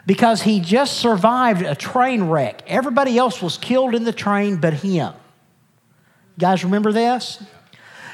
because 0.07 0.43
he 0.43 0.61
just 0.61 0.97
survived 0.97 1.63
a 1.63 1.75
train 1.75 2.25
wreck. 2.25 2.63
Everybody 2.69 3.19
else 3.19 3.43
was 3.43 3.59
killed 3.59 3.97
in 3.97 4.05
the 4.05 4.13
train 4.13 4.59
but 4.59 4.75
him. 4.75 5.13
Guys 6.39 6.65
remember 6.65 6.93
this? 6.93 7.43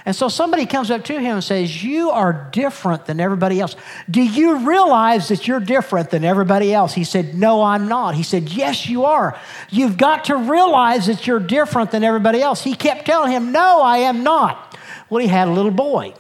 And 0.04 0.16
so 0.16 0.28
somebody 0.28 0.66
comes 0.66 0.90
up 0.90 1.04
to 1.04 1.20
him 1.20 1.34
and 1.34 1.44
says, 1.44 1.82
You 1.82 2.10
are 2.10 2.48
different 2.52 3.06
than 3.06 3.20
everybody 3.20 3.60
else. 3.60 3.76
Do 4.10 4.20
you 4.20 4.66
realize 4.66 5.28
that 5.28 5.46
you're 5.46 5.60
different 5.60 6.10
than 6.10 6.24
everybody 6.24 6.74
else? 6.74 6.92
He 6.92 7.04
said, 7.04 7.36
No, 7.36 7.62
I'm 7.62 7.86
not. 7.86 8.16
He 8.16 8.24
said, 8.24 8.48
Yes, 8.48 8.88
you 8.88 9.04
are. 9.04 9.38
You've 9.70 9.96
got 9.96 10.24
to 10.24 10.36
realize 10.36 11.06
that 11.06 11.26
you're 11.26 11.38
different 11.38 11.92
than 11.92 12.02
everybody 12.02 12.42
else. 12.42 12.62
He 12.62 12.74
kept 12.74 13.06
telling 13.06 13.30
him, 13.30 13.52
No, 13.52 13.80
I 13.80 13.98
am 13.98 14.24
not. 14.24 14.76
Well, 15.08 15.20
he 15.20 15.28
had 15.28 15.46
a 15.46 15.52
little 15.52 15.70
boy. 15.70 16.14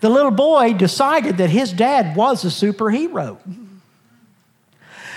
The 0.00 0.08
little 0.08 0.30
boy 0.30 0.74
decided 0.74 1.38
that 1.38 1.50
his 1.50 1.72
dad 1.72 2.16
was 2.16 2.44
a 2.44 2.48
superhero. 2.48 3.38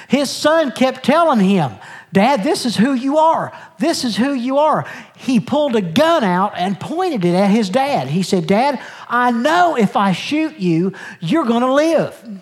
His 0.07 0.29
son 0.29 0.71
kept 0.71 1.03
telling 1.03 1.39
him, 1.39 1.71
Dad, 2.13 2.43
this 2.43 2.65
is 2.67 2.77
who 2.77 2.93
you 2.93 3.17
are. 3.17 3.51
This 3.79 4.03
is 4.03 4.15
who 4.15 4.33
you 4.33 4.59
are. 4.59 4.85
He 5.17 5.39
pulled 5.39 5.75
a 5.75 5.81
gun 5.81 6.23
out 6.23 6.53
and 6.55 6.79
pointed 6.79 7.25
it 7.25 7.33
at 7.33 7.49
his 7.49 7.69
dad. 7.69 8.07
He 8.07 8.21
said, 8.21 8.45
Dad, 8.45 8.79
I 9.09 9.31
know 9.31 9.75
if 9.75 9.97
I 9.97 10.11
shoot 10.11 10.57
you, 10.57 10.93
you're 11.19 11.45
going 11.45 11.63
to 11.63 11.73
live. 11.73 12.41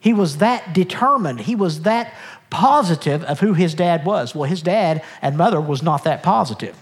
He 0.00 0.12
was 0.12 0.38
that 0.38 0.74
determined. 0.74 1.42
He 1.42 1.54
was 1.54 1.82
that 1.82 2.12
positive 2.50 3.22
of 3.22 3.38
who 3.38 3.54
his 3.54 3.72
dad 3.72 4.04
was. 4.04 4.34
Well, 4.34 4.50
his 4.50 4.62
dad 4.62 5.04
and 5.22 5.38
mother 5.38 5.60
was 5.60 5.80
not 5.80 6.02
that 6.02 6.24
positive. 6.24 6.76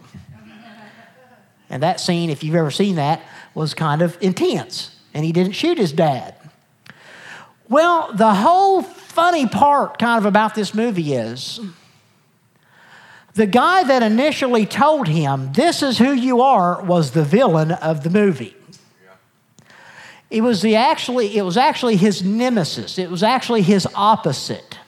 And 1.68 1.82
that 1.82 2.00
scene, 2.00 2.30
if 2.30 2.42
you've 2.42 2.54
ever 2.54 2.70
seen 2.70 2.96
that, 2.96 3.20
was 3.54 3.74
kind 3.74 4.00
of 4.00 4.16
intense, 4.22 4.96
and 5.12 5.22
he 5.22 5.32
didn't 5.32 5.52
shoot 5.52 5.76
his 5.76 5.92
dad. 5.92 6.34
Well, 7.68 8.10
the 8.14 8.34
whole 8.34 8.86
funny 9.10 9.46
part 9.46 9.98
kind 9.98 10.18
of 10.18 10.26
about 10.26 10.54
this 10.54 10.72
movie 10.72 11.14
is 11.14 11.60
the 13.34 13.46
guy 13.46 13.82
that 13.84 14.02
initially 14.02 14.66
told 14.66 15.08
him, 15.08 15.52
This 15.52 15.82
is 15.82 15.98
who 15.98 16.12
you 16.12 16.40
are, 16.40 16.82
was 16.82 17.10
the 17.10 17.24
villain 17.24 17.72
of 17.72 18.02
the 18.02 18.10
movie. 18.10 18.56
It 20.30 20.42
was, 20.42 20.62
the 20.62 20.76
actually, 20.76 21.36
it 21.36 21.42
was 21.42 21.56
actually 21.56 21.96
his 21.96 22.22
nemesis, 22.22 22.98
it 22.98 23.10
was 23.10 23.22
actually 23.22 23.62
his 23.62 23.86
opposite. 23.94 24.78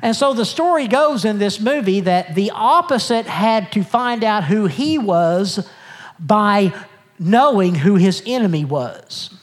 And 0.00 0.14
so 0.14 0.32
the 0.32 0.44
story 0.44 0.86
goes 0.86 1.24
in 1.24 1.38
this 1.38 1.60
movie 1.60 2.00
that 2.00 2.34
the 2.34 2.52
opposite 2.54 3.26
had 3.26 3.72
to 3.72 3.82
find 3.82 4.22
out 4.22 4.44
who 4.44 4.66
he 4.66 4.96
was 4.96 5.68
by 6.18 6.72
knowing 7.18 7.74
who 7.74 7.96
his 7.96 8.22
enemy 8.24 8.64
was. 8.64 9.37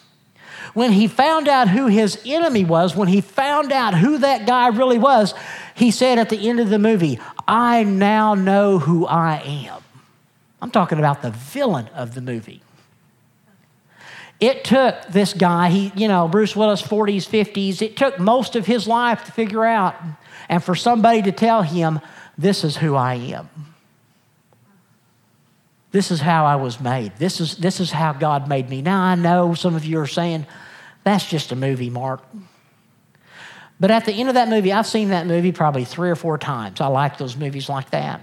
When 0.75 0.91
he 0.91 1.07
found 1.07 1.47
out 1.47 1.69
who 1.69 1.87
his 1.87 2.21
enemy 2.25 2.65
was, 2.65 2.97
when 2.97 3.07
he 3.07 3.21
found 3.21 3.71
out 3.71 3.95
who 3.95 4.17
that 4.19 4.45
guy 4.45 4.67
really 4.67 4.99
was, 4.99 5.33
he 5.73 5.89
said 5.89 6.19
at 6.19 6.29
the 6.29 6.49
end 6.49 6.59
of 6.59 6.69
the 6.69 6.77
movie, 6.77 7.17
I 7.47 7.83
now 7.83 8.35
know 8.35 8.77
who 8.77 9.07
I 9.07 9.37
am. 9.37 9.81
I'm 10.61 10.71
talking 10.71 10.99
about 10.99 11.21
the 11.21 11.31
villain 11.31 11.87
of 11.95 12.13
the 12.13 12.19
movie. 12.19 12.61
It 14.41 14.65
took 14.65 15.01
this 15.07 15.33
guy, 15.33 15.69
he, 15.69 15.93
you 15.95 16.09
know, 16.09 16.27
Bruce 16.27 16.57
Willis, 16.57 16.81
40s, 16.81 17.25
50s, 17.25 17.81
it 17.81 17.95
took 17.95 18.19
most 18.19 18.57
of 18.57 18.65
his 18.65 18.85
life 18.85 19.23
to 19.23 19.31
figure 19.31 19.63
out 19.63 19.95
and 20.49 20.61
for 20.61 20.75
somebody 20.75 21.21
to 21.21 21.31
tell 21.31 21.61
him, 21.61 22.01
this 22.37 22.65
is 22.65 22.75
who 22.75 22.95
I 22.95 23.13
am. 23.13 23.49
This 25.91 26.11
is 26.11 26.19
how 26.19 26.45
I 26.45 26.57
was 26.57 26.81
made. 26.81 27.15
This 27.15 27.39
is, 27.39 27.55
this 27.55 27.79
is 27.79 27.91
how 27.91 28.11
God 28.11 28.49
made 28.49 28.69
me. 28.69 28.81
Now, 28.81 29.01
I 29.01 29.15
know 29.15 29.53
some 29.53 29.75
of 29.75 29.85
you 29.85 29.99
are 29.99 30.07
saying, 30.07 30.45
that's 31.05 31.25
just 31.25 31.53
a 31.53 31.55
movie, 31.55 31.89
Mark. 31.89 32.21
But 33.79 33.91
at 33.91 34.05
the 34.05 34.11
end 34.11 34.27
of 34.27 34.35
that 34.35 34.49
movie, 34.49 34.73
I've 34.73 34.87
seen 34.87 35.09
that 35.09 35.27
movie 35.27 35.51
probably 35.53 35.85
three 35.85 36.09
or 36.09 36.15
four 36.15 36.37
times. 36.37 36.81
I 36.81 36.87
like 36.87 37.17
those 37.17 37.37
movies 37.37 37.69
like 37.69 37.91
that. 37.91 38.21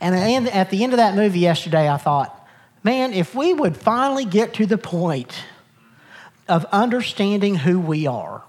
And 0.00 0.48
at 0.48 0.70
the 0.70 0.82
end 0.82 0.92
of 0.92 0.96
that 0.96 1.14
movie 1.14 1.40
yesterday, 1.40 1.88
I 1.88 1.96
thought, 1.96 2.48
man, 2.82 3.12
if 3.12 3.34
we 3.34 3.52
would 3.52 3.76
finally 3.76 4.24
get 4.24 4.54
to 4.54 4.66
the 4.66 4.78
point 4.78 5.32
of 6.48 6.64
understanding 6.72 7.54
who 7.54 7.80
we 7.80 8.06
are. 8.06 8.42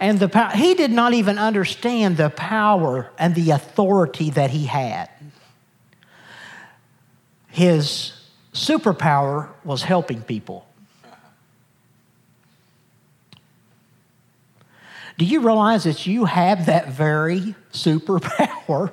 And 0.00 0.20
the 0.20 0.28
power, 0.28 0.52
he 0.54 0.74
did 0.74 0.92
not 0.92 1.12
even 1.12 1.38
understand 1.38 2.16
the 2.16 2.30
power 2.30 3.10
and 3.18 3.34
the 3.34 3.50
authority 3.50 4.30
that 4.30 4.50
he 4.50 4.66
had. 4.66 5.10
His 7.48 8.12
superpower 8.52 9.48
was 9.64 9.82
helping 9.82 10.22
people. 10.22 10.67
Do 15.18 15.24
you 15.24 15.40
realize 15.40 15.84
that 15.84 16.06
you 16.06 16.24
have 16.24 16.66
that 16.66 16.88
very 16.88 17.56
superpower 17.72 18.92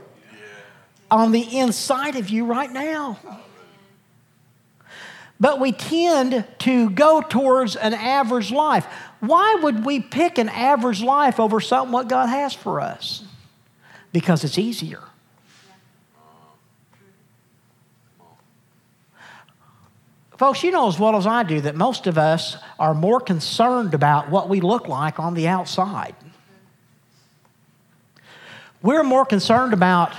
on 1.12 1.32
the 1.32 1.60
inside 1.60 2.16
of 2.16 2.30
you 2.30 2.46
right 2.46 2.72
now? 2.72 3.20
But 5.40 5.60
we 5.60 5.72
tend 5.72 6.46
to 6.60 6.90
go 6.90 7.22
towards 7.22 7.76
an 7.76 7.94
average 7.94 8.52
life. 8.52 8.88
Why 9.20 9.60
would 9.62 9.86
we 9.86 10.00
pick 10.00 10.38
an 10.40 10.50
average 10.50 11.04
life 11.04 11.40
over 11.40 11.60
something 11.60 11.92
what 11.92 12.08
God 12.08 12.28
has 12.28 12.54
for 12.54 12.82
us? 12.82 13.24
Because 14.12 14.44
it's 14.44 14.58
easier. 14.58 15.04
Folks, 20.38 20.64
you 20.64 20.72
know 20.72 20.88
as 20.88 21.00
well 21.00 21.16
as 21.16 21.26
I 21.26 21.44
do 21.44 21.62
that 21.62 21.76
most 21.76 22.08
of 22.08 22.18
us 22.18 22.58
are 22.78 22.94
more 22.94 23.22
concerned 23.22 23.94
about 23.94 24.30
what 24.30 24.50
we 24.50 24.60
look 24.60 24.88
like 24.88 25.18
on 25.20 25.34
the 25.34 25.48
outside. 25.48 26.16
We're 28.82 29.04
more 29.04 29.26
concerned 29.26 29.74
about 29.74 30.14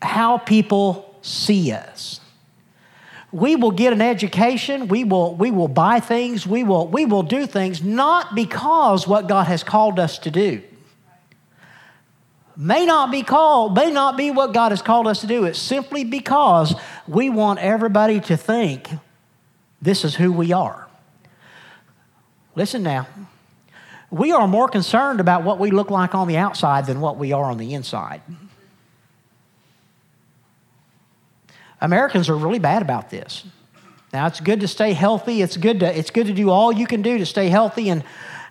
how 0.00 0.38
people 0.38 1.14
see 1.20 1.72
us. 1.72 2.20
We 3.32 3.56
will 3.56 3.72
get 3.72 3.92
an 3.92 4.00
education, 4.00 4.88
we 4.88 5.04
will, 5.04 5.34
we 5.34 5.50
will 5.50 5.68
buy 5.68 6.00
things, 6.00 6.46
we 6.46 6.62
will, 6.62 6.86
we 6.86 7.04
will 7.04 7.22
do 7.22 7.46
things 7.46 7.82
not 7.82 8.34
because 8.34 9.06
what 9.06 9.28
God 9.28 9.46
has 9.46 9.62
called 9.62 9.98
us 9.98 10.18
to 10.20 10.30
do 10.30 10.62
may 12.56 12.86
not 12.86 13.10
be 13.10 13.22
called, 13.22 13.74
may 13.74 13.90
not 13.90 14.16
be 14.16 14.30
what 14.30 14.52
God 14.52 14.72
has 14.72 14.82
called 14.82 15.06
us 15.06 15.20
to 15.22 15.26
do. 15.26 15.44
It's 15.44 15.58
simply 15.58 16.04
because 16.04 16.74
we 17.06 17.30
want 17.30 17.58
everybody 17.58 18.20
to 18.20 18.36
think 18.36 18.88
this 19.82 20.04
is 20.04 20.14
who 20.14 20.32
we 20.32 20.52
are. 20.52 20.88
Listen 22.54 22.82
now. 22.82 23.06
We 24.10 24.30
are 24.30 24.46
more 24.46 24.68
concerned 24.68 25.18
about 25.18 25.42
what 25.42 25.58
we 25.58 25.70
look 25.70 25.90
like 25.90 26.14
on 26.14 26.28
the 26.28 26.36
outside 26.36 26.86
than 26.86 27.00
what 27.00 27.16
we 27.16 27.32
are 27.32 27.44
on 27.44 27.58
the 27.58 27.74
inside. 27.74 28.22
Americans 31.80 32.28
are 32.28 32.36
really 32.36 32.60
bad 32.60 32.80
about 32.80 33.10
this. 33.10 33.44
Now, 34.12 34.28
it's 34.28 34.38
good 34.38 34.60
to 34.60 34.68
stay 34.68 34.92
healthy. 34.92 35.42
It's 35.42 35.56
good 35.56 35.80
to, 35.80 35.98
it's 35.98 36.10
good 36.10 36.28
to 36.28 36.32
do 36.32 36.48
all 36.48 36.70
you 36.70 36.86
can 36.86 37.02
do 37.02 37.18
to 37.18 37.26
stay 37.26 37.48
healthy 37.48 37.88
and, 37.88 38.04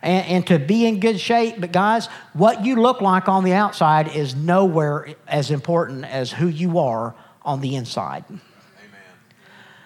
and, 0.04 0.28
and 0.28 0.48
to 0.48 0.60
be 0.60 0.86
in 0.86 1.00
good 1.00 1.20
shape. 1.20 1.56
But, 1.60 1.72
guys, 1.72 2.08
what 2.34 2.64
you 2.64 2.76
look 2.76 3.02
like 3.02 3.28
on 3.28 3.44
the 3.44 3.54
outside 3.54 4.16
is 4.16 4.36
nowhere 4.36 5.16
as 5.28 5.50
important 5.50 6.06
as 6.06 6.32
who 6.32 6.48
you 6.48 6.78
are 6.78 7.16
on 7.42 7.62
the 7.62 7.76
inside. 7.76 8.26
Amen. 8.30 8.42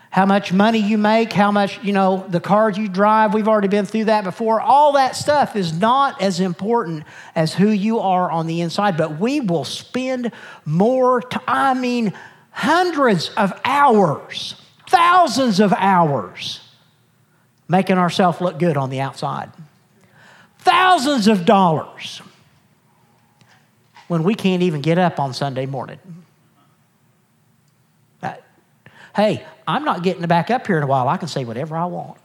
How 0.09 0.25
much 0.25 0.51
money 0.51 0.79
you 0.79 0.97
make, 0.97 1.31
how 1.31 1.51
much, 1.51 1.81
you 1.83 1.93
know, 1.93 2.25
the 2.27 2.39
cars 2.39 2.77
you 2.77 2.87
drive, 2.87 3.33
we've 3.33 3.47
already 3.47 3.67
been 3.67 3.85
through 3.85 4.05
that 4.05 4.23
before. 4.23 4.59
All 4.59 4.93
that 4.93 5.15
stuff 5.15 5.55
is 5.55 5.79
not 5.79 6.21
as 6.21 6.39
important 6.39 7.03
as 7.35 7.53
who 7.53 7.69
you 7.69 7.99
are 7.99 8.29
on 8.31 8.47
the 8.47 8.61
inside, 8.61 8.97
but 8.97 9.19
we 9.19 9.39
will 9.39 9.63
spend 9.63 10.31
more 10.65 11.21
time. 11.21 11.43
I 11.47 11.73
mean, 11.75 12.13
hundreds 12.51 13.29
of 13.29 13.53
hours, 13.63 14.59
thousands 14.89 15.59
of 15.59 15.73
hours, 15.73 16.61
making 17.67 17.97
ourselves 17.97 18.41
look 18.41 18.57
good 18.57 18.77
on 18.77 18.89
the 18.89 19.01
outside. 19.01 19.51
Thousands 20.67 21.27
of 21.27 21.45
dollars 21.45 22.21
when 24.09 24.23
we 24.23 24.35
can't 24.35 24.61
even 24.63 24.81
get 24.81 24.97
up 24.97 25.17
on 25.17 25.33
Sunday 25.33 25.65
morning. 25.65 25.97
Uh, 28.21 28.33
hey, 29.15 29.45
I'm 29.65 29.85
not 29.85 30.03
getting 30.03 30.25
back 30.27 30.51
up 30.51 30.67
here 30.67 30.75
in 30.75 30.83
a 30.83 30.87
while. 30.87 31.07
I 31.07 31.15
can 31.15 31.29
say 31.29 31.45
whatever 31.45 31.77
I 31.77 31.85
want. 31.85 32.17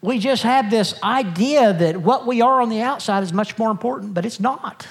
we 0.00 0.20
just 0.20 0.44
have 0.44 0.70
this 0.70 0.94
idea 1.02 1.72
that 1.72 1.96
what 1.96 2.24
we 2.24 2.40
are 2.40 2.60
on 2.62 2.68
the 2.68 2.80
outside 2.80 3.24
is 3.24 3.32
much 3.32 3.58
more 3.58 3.72
important, 3.72 4.14
but 4.14 4.24
it's 4.24 4.38
not. 4.38 4.86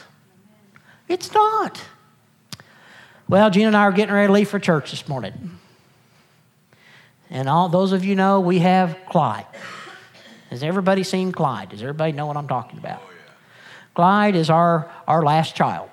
It's 1.08 1.34
not. 1.34 1.82
Well, 3.30 3.50
Gina 3.50 3.68
and 3.68 3.78
I 3.78 3.84
are 3.84 3.94
getting 3.94 4.14
ready 4.14 4.28
to 4.28 4.34
leave 4.34 4.50
for 4.50 4.60
church 4.60 4.92
this 4.92 5.08
morning. 5.08 5.58
And 7.30 7.48
all 7.48 7.70
those 7.70 7.94
of 7.94 8.04
you 8.04 8.16
know, 8.16 8.42
we 8.42 8.60
have 8.60 8.98
Clyde. 9.08 9.46
Has 10.50 10.64
everybody 10.64 11.04
seen 11.04 11.32
Clyde? 11.32 11.70
Does 11.70 11.82
everybody 11.82 12.12
know 12.12 12.26
what 12.26 12.36
I'm 12.36 12.48
talking 12.48 12.80
about? 12.80 13.02
Oh, 13.04 13.10
yeah. 13.12 13.34
Clyde 13.94 14.36
is 14.36 14.50
our, 14.50 14.92
our 15.08 15.24
last 15.24 15.56
child. 15.56 15.90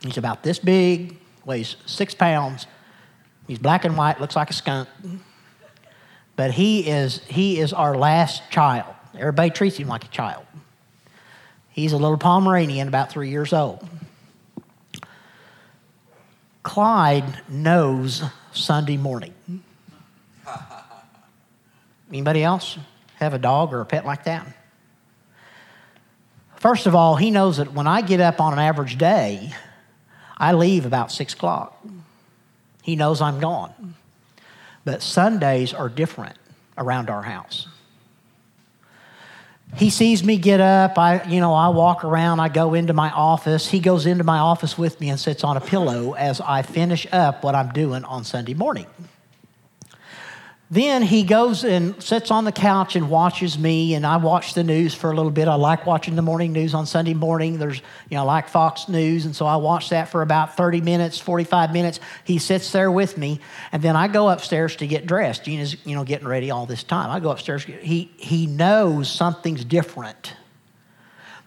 He's 0.00 0.18
about 0.18 0.42
this 0.42 0.58
big, 0.58 1.16
weighs 1.44 1.76
six 1.86 2.14
pounds. 2.14 2.66
He's 3.46 3.58
black 3.58 3.84
and 3.86 3.96
white, 3.96 4.20
looks 4.20 4.36
like 4.36 4.50
a 4.50 4.52
skunk. 4.52 4.88
But 6.36 6.52
he 6.52 6.88
is, 6.88 7.20
he 7.26 7.58
is 7.58 7.72
our 7.72 7.96
last 7.96 8.42
child. 8.50 8.94
Everybody 9.14 9.50
treats 9.50 9.78
him 9.78 9.88
like 9.88 10.04
a 10.04 10.08
child. 10.08 10.44
He's 11.70 11.92
a 11.92 11.96
little 11.96 12.18
Pomeranian, 12.18 12.88
about 12.88 13.10
three 13.10 13.30
years 13.30 13.52
old. 13.52 13.88
Clyde 16.62 17.42
knows 17.48 18.22
Sunday 18.52 18.98
morning. 18.98 19.32
Anybody 22.10 22.44
else 22.44 22.78
have 23.18 23.34
a 23.34 23.38
dog 23.38 23.72
or 23.72 23.80
a 23.80 23.86
pet 23.86 24.04
like 24.04 24.24
that? 24.24 24.46
First 26.56 26.86
of 26.86 26.94
all, 26.94 27.16
he 27.16 27.30
knows 27.30 27.58
that 27.58 27.72
when 27.72 27.86
I 27.86 28.00
get 28.00 28.20
up 28.20 28.40
on 28.40 28.52
an 28.52 28.58
average 28.58 28.98
day, 28.98 29.52
I 30.36 30.52
leave 30.52 30.86
about 30.86 31.12
six 31.12 31.34
o'clock. 31.34 31.80
He 32.82 32.96
knows 32.96 33.20
I'm 33.20 33.38
gone. 33.38 33.94
But 34.84 35.02
Sundays 35.02 35.74
are 35.74 35.88
different 35.88 36.36
around 36.76 37.10
our 37.10 37.22
house. 37.22 37.68
He 39.76 39.90
sees 39.90 40.24
me 40.24 40.38
get 40.38 40.60
up. 40.60 40.98
I, 40.98 41.22
you 41.24 41.40
know, 41.40 41.52
I 41.52 41.68
walk 41.68 42.04
around. 42.04 42.40
I 42.40 42.48
go 42.48 42.74
into 42.74 42.94
my 42.94 43.10
office. 43.10 43.68
He 43.68 43.80
goes 43.80 44.06
into 44.06 44.24
my 44.24 44.38
office 44.38 44.78
with 44.78 45.00
me 45.00 45.10
and 45.10 45.20
sits 45.20 45.44
on 45.44 45.56
a 45.56 45.60
pillow 45.60 46.14
as 46.14 46.40
I 46.40 46.62
finish 46.62 47.06
up 47.12 47.44
what 47.44 47.54
I'm 47.54 47.70
doing 47.72 48.04
on 48.04 48.24
Sunday 48.24 48.54
morning. 48.54 48.86
Then 50.70 51.00
he 51.00 51.22
goes 51.22 51.64
and 51.64 52.00
sits 52.02 52.30
on 52.30 52.44
the 52.44 52.52
couch 52.52 52.94
and 52.94 53.08
watches 53.08 53.58
me, 53.58 53.94
and 53.94 54.04
I 54.04 54.18
watch 54.18 54.52
the 54.52 54.62
news 54.62 54.92
for 54.94 55.10
a 55.10 55.16
little 55.16 55.30
bit. 55.30 55.48
I 55.48 55.54
like 55.54 55.86
watching 55.86 56.14
the 56.14 56.20
morning 56.20 56.52
news 56.52 56.74
on 56.74 56.84
Sunday 56.84 57.14
morning. 57.14 57.58
There's, 57.58 57.80
you 58.10 58.16
know, 58.16 58.20
I 58.20 58.26
like 58.26 58.48
Fox 58.50 58.86
News, 58.86 59.24
and 59.24 59.34
so 59.34 59.46
I 59.46 59.56
watch 59.56 59.88
that 59.90 60.10
for 60.10 60.20
about 60.20 60.58
30 60.58 60.82
minutes, 60.82 61.18
45 61.18 61.72
minutes. 61.72 62.00
He 62.24 62.38
sits 62.38 62.70
there 62.70 62.90
with 62.90 63.16
me, 63.16 63.40
and 63.72 63.82
then 63.82 63.96
I 63.96 64.08
go 64.08 64.28
upstairs 64.28 64.76
to 64.76 64.86
get 64.86 65.06
dressed. 65.06 65.44
Gina's, 65.44 65.74
you 65.86 65.94
know, 65.94 66.04
getting 66.04 66.28
ready 66.28 66.50
all 66.50 66.66
this 66.66 66.82
time. 66.82 67.10
I 67.10 67.18
go 67.18 67.30
upstairs. 67.30 67.64
He, 67.64 68.10
he 68.18 68.46
knows 68.46 69.10
something's 69.10 69.64
different. 69.64 70.34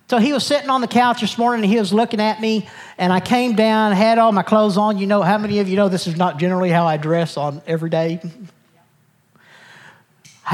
So 0.09 0.17
he 0.17 0.33
was 0.33 0.43
sitting 0.43 0.71
on 0.71 0.81
the 0.81 0.87
couch 0.87 1.21
this 1.21 1.37
morning 1.37 1.63
and 1.63 1.71
he 1.71 1.79
was 1.79 1.93
looking 1.93 2.19
at 2.19 2.41
me, 2.41 2.67
and 2.97 3.13
I 3.13 3.19
came 3.19 3.55
down, 3.55 3.91
had 3.91 4.17
all 4.17 4.31
my 4.31 4.41
clothes 4.41 4.77
on. 4.77 4.97
You 4.97 5.05
know, 5.05 5.21
how 5.21 5.37
many 5.37 5.59
of 5.59 5.69
you 5.69 5.75
know 5.75 5.89
this 5.89 6.07
is 6.07 6.17
not 6.17 6.39
generally 6.39 6.71
how 6.71 6.87
I 6.87 6.97
dress 6.97 7.37
on 7.37 7.61
every 7.67 7.91
day? 7.91 8.19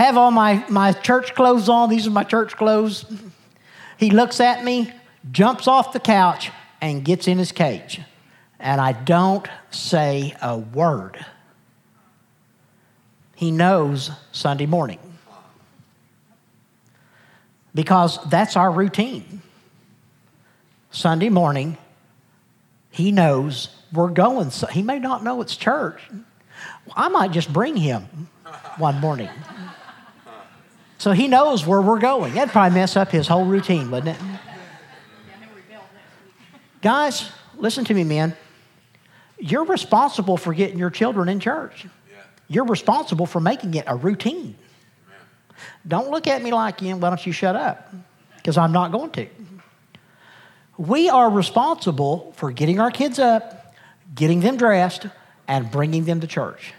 have 0.03 0.17
all 0.17 0.31
my, 0.31 0.65
my 0.69 0.91
church 0.93 1.33
clothes 1.35 1.69
on. 1.69 1.89
These 1.89 2.07
are 2.07 2.11
my 2.11 2.23
church 2.23 2.55
clothes. 2.55 3.05
He 3.97 4.11
looks 4.11 4.39
at 4.39 4.63
me, 4.63 4.91
jumps 5.31 5.67
off 5.67 5.93
the 5.93 5.99
couch, 5.99 6.51
and 6.81 7.03
gets 7.03 7.27
in 7.27 7.37
his 7.37 7.51
cage. 7.51 8.01
And 8.59 8.79
I 8.79 8.91
don't 8.91 9.47
say 9.71 10.35
a 10.41 10.57
word. 10.57 11.25
He 13.35 13.51
knows 13.51 14.11
Sunday 14.31 14.65
morning. 14.65 14.99
Because 17.73 18.19
that's 18.29 18.55
our 18.55 18.71
routine. 18.71 19.41
Sunday 20.89 21.29
morning, 21.29 21.77
he 22.89 23.11
knows 23.11 23.69
we're 23.93 24.09
going. 24.09 24.49
So 24.49 24.67
He 24.67 24.81
may 24.81 24.99
not 24.99 25.23
know 25.23 25.41
it's 25.41 25.55
church. 25.55 26.01
I 26.95 27.09
might 27.09 27.31
just 27.31 27.51
bring 27.53 27.75
him 27.75 28.29
one 28.77 28.99
morning. 28.99 29.29
So 30.97 31.11
he 31.11 31.27
knows 31.27 31.65
where 31.65 31.81
we're 31.81 31.99
going. 31.99 32.33
That'd 32.33 32.51
probably 32.51 32.79
mess 32.79 32.95
up 32.95 33.11
his 33.11 33.27
whole 33.27 33.45
routine, 33.45 33.91
wouldn't 33.91 34.17
it? 34.17 34.23
Guys, 36.81 37.29
listen 37.57 37.85
to 37.85 37.93
me, 37.93 38.03
man. 38.03 38.35
You're 39.39 39.65
responsible 39.65 40.37
for 40.37 40.53
getting 40.53 40.79
your 40.79 40.89
children 40.89 41.29
in 41.29 41.39
church. 41.39 41.85
You're 42.47 42.65
responsible 42.65 43.25
for 43.25 43.39
making 43.39 43.73
it 43.75 43.83
a 43.87 43.95
routine. 43.95 44.55
Don't 45.87 46.09
look 46.09 46.27
at 46.27 46.41
me 46.41 46.51
like, 46.51 46.81
you 46.81 46.95
why 46.95 47.09
don't 47.09 47.25
you 47.25 47.31
shut 47.31 47.55
up? 47.55 47.93
Because 48.37 48.57
I'm 48.57 48.71
not 48.71 48.91
going 48.91 49.11
to. 49.11 49.27
We 50.77 51.09
are 51.09 51.29
responsible 51.29 52.33
for 52.37 52.51
getting 52.51 52.79
our 52.79 52.91
kids 52.91 53.19
up, 53.19 53.73
getting 54.13 54.39
them 54.39 54.57
dressed, 54.57 55.07
and 55.47 55.69
bringing 55.69 56.05
them 56.05 56.21
to 56.21 56.27
church. 56.27 56.73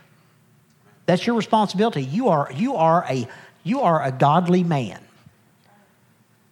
That's 1.07 1.27
your 1.27 1.37
responsibility. 1.37 2.05
You 2.05 2.29
are, 2.29 2.51
you 2.55 2.77
are 2.77 3.05
a 3.09 3.27
you 3.69 3.83
are 3.83 4.03
a 4.03 4.11
godly 4.11 4.65
man. 4.65 4.99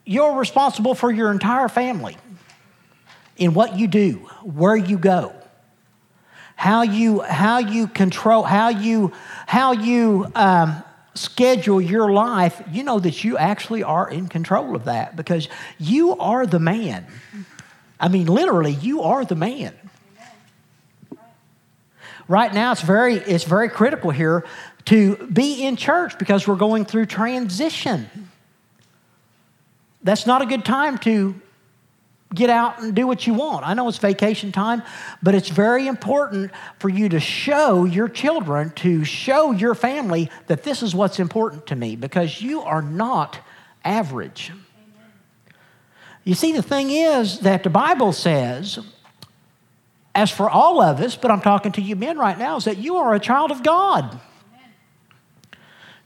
You're 0.05 0.37
responsible 0.37 0.95
for 0.95 1.11
your 1.11 1.31
entire 1.31 1.67
family 1.67 2.15
in 3.35 3.53
what 3.53 3.77
you 3.77 3.87
do, 3.87 4.13
where 4.43 4.75
you 4.75 4.97
go, 4.97 5.33
how 6.55 6.83
you, 6.83 7.21
how 7.21 7.57
you 7.59 7.87
control, 7.87 8.43
how 8.43 8.69
you, 8.69 9.11
how 9.47 9.73
you 9.73 10.31
um, 10.35 10.81
schedule 11.13 11.81
your 11.81 12.11
life. 12.11 12.61
You 12.71 12.83
know 12.83 12.99
that 12.99 13.23
you 13.23 13.37
actually 13.37 13.83
are 13.83 14.09
in 14.09 14.27
control 14.27 14.75
of 14.75 14.85
that 14.85 15.15
because 15.15 15.49
you 15.77 16.17
are 16.17 16.45
the 16.45 16.59
man. 16.59 17.05
I 17.99 18.07
mean, 18.07 18.27
literally, 18.27 18.73
you 18.73 19.01
are 19.01 19.25
the 19.25 19.35
man 19.35 19.73
right 22.27 22.53
now 22.53 22.71
it's 22.71 22.81
very 22.81 23.15
it's 23.15 23.43
very 23.43 23.69
critical 23.69 24.11
here 24.11 24.45
to 24.87 25.17
be 25.27 25.65
in 25.65 25.75
church 25.75 26.17
because 26.17 26.47
we're 26.47 26.55
going 26.55 26.85
through 26.85 27.05
transition. 27.05 28.09
That's 30.01 30.25
not 30.25 30.41
a 30.41 30.45
good 30.45 30.63
time 30.63 30.97
to 30.99 31.35
get 32.33 32.49
out 32.49 32.81
and 32.81 32.95
do 32.95 33.05
what 33.05 33.27
you 33.27 33.33
want. 33.33 33.67
I 33.67 33.73
know 33.73 33.89
it's 33.89 33.97
vacation 33.97 34.53
time, 34.53 34.81
but 35.21 35.35
it's 35.35 35.49
very 35.49 35.87
important 35.87 36.51
for 36.79 36.87
you 36.87 37.09
to 37.09 37.19
show 37.19 37.83
your 37.83 38.07
children, 38.07 38.71
to 38.75 39.03
show 39.03 39.51
your 39.51 39.75
family 39.75 40.31
that 40.47 40.63
this 40.63 40.81
is 40.81 40.95
what's 40.95 41.19
important 41.19 41.67
to 41.67 41.75
me 41.75 41.97
because 41.97 42.41
you 42.41 42.61
are 42.61 42.81
not 42.81 43.39
average. 43.83 44.53
You 46.23 46.33
see, 46.33 46.53
the 46.53 46.61
thing 46.61 46.91
is 46.91 47.39
that 47.39 47.63
the 47.63 47.69
Bible 47.69 48.13
says, 48.13 48.79
as 50.15 50.31
for 50.31 50.49
all 50.49 50.81
of 50.81 51.01
us, 51.01 51.17
but 51.17 51.29
I'm 51.29 51.41
talking 51.41 51.73
to 51.73 51.81
you 51.81 51.97
men 51.97 52.17
right 52.17 52.37
now, 52.37 52.55
is 52.55 52.65
that 52.65 52.77
you 52.77 52.97
are 52.97 53.13
a 53.13 53.19
child 53.19 53.51
of 53.51 53.63
God. 53.63 54.21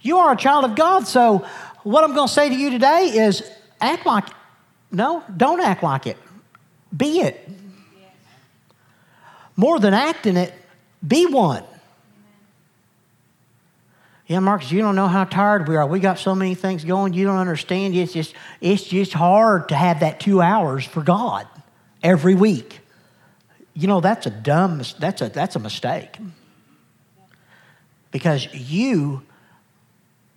You 0.02 0.18
are 0.18 0.34
a 0.34 0.38
child 0.38 0.66
of 0.66 0.76
God. 0.76 1.08
So, 1.08 1.46
what 1.84 2.04
I'm 2.04 2.14
going 2.14 2.28
to 2.28 2.34
say 2.34 2.50
to 2.50 2.56
you 2.56 2.70
today 2.70 3.06
is 3.08 3.44
act 3.80 4.06
like, 4.06 4.26
no, 4.92 5.24
don't 5.36 5.62
act 5.62 5.84
like 5.84 6.08
it. 6.08 6.18
Be 6.96 7.22
it. 7.22 7.50
More 9.56 9.80
than 9.80 9.94
acting 9.94 10.38
it, 10.38 10.54
be 11.06 11.26
one. 11.26 11.64
Yeah, 14.28 14.40
Marcus, 14.40 14.72
you 14.72 14.82
don't 14.82 14.96
know 14.96 15.08
how 15.08 15.26
tired 15.26 15.68
we 15.68 15.76
are. 15.76 15.86
We 15.86 16.00
got 16.00 16.18
so 16.18 16.34
many 16.34 16.56
things 16.56 16.86
going. 16.86 17.14
You 17.14 17.26
don't 17.26 17.38
understand. 17.38 17.96
It's 17.96 18.14
just, 18.14 18.34
it's 18.62 18.84
just 18.84 19.12
hard 19.12 19.70
to 19.70 19.76
have 19.76 20.00
that 20.00 20.20
two 20.20 20.42
hours 20.42 20.86
for 20.86 21.02
God 21.02 21.48
every 22.02 22.36
week. 22.36 22.80
You 23.74 23.88
know, 23.88 24.00
that's 24.00 24.26
a 24.26 24.30
dumb, 24.30 24.82
that's 25.00 25.22
a, 25.22 25.30
that's 25.30 25.56
a 25.56 25.60
mistake. 25.60 26.18
Because 28.12 28.48
you 28.54 29.24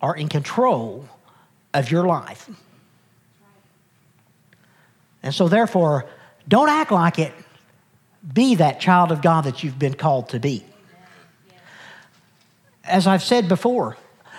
are 0.05 0.15
in 0.15 0.29
control 0.29 1.09
of 1.73 1.91
your 1.91 2.05
life. 2.05 2.51
And 5.23 5.35
so, 5.35 5.49
therefore, 5.49 6.05
don't 6.47 6.69
act 6.69 6.93
like 6.93 7.19
it. 7.19 7.33
Be 8.35 8.57
that 8.57 8.81
child 8.81 9.13
of 9.13 9.23
God 9.23 9.45
that 9.45 9.65
you've 9.65 9.79
been 9.79 9.95
called 9.95 10.29
to 10.29 10.39
be. 10.39 10.63
As 12.85 13.07
I've 13.07 13.23
said 13.23 13.49
before, 13.49 13.97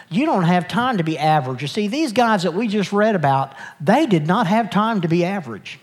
you 0.07 0.27
don't 0.27 0.43
have 0.43 0.67
time 0.67 0.97
to 0.99 1.03
be 1.03 1.17
average. 1.17 1.63
You 1.63 1.67
see, 1.67 1.87
these 1.87 2.11
guys 2.11 2.43
that 2.43 2.53
we 2.53 2.67
just 2.67 2.93
read 2.93 3.15
about, 3.15 3.55
they 3.81 4.05
did 4.05 4.27
not 4.27 4.45
have 4.45 4.69
time 4.69 5.01
to 5.01 5.07
be 5.07 5.25
average. 5.25 5.79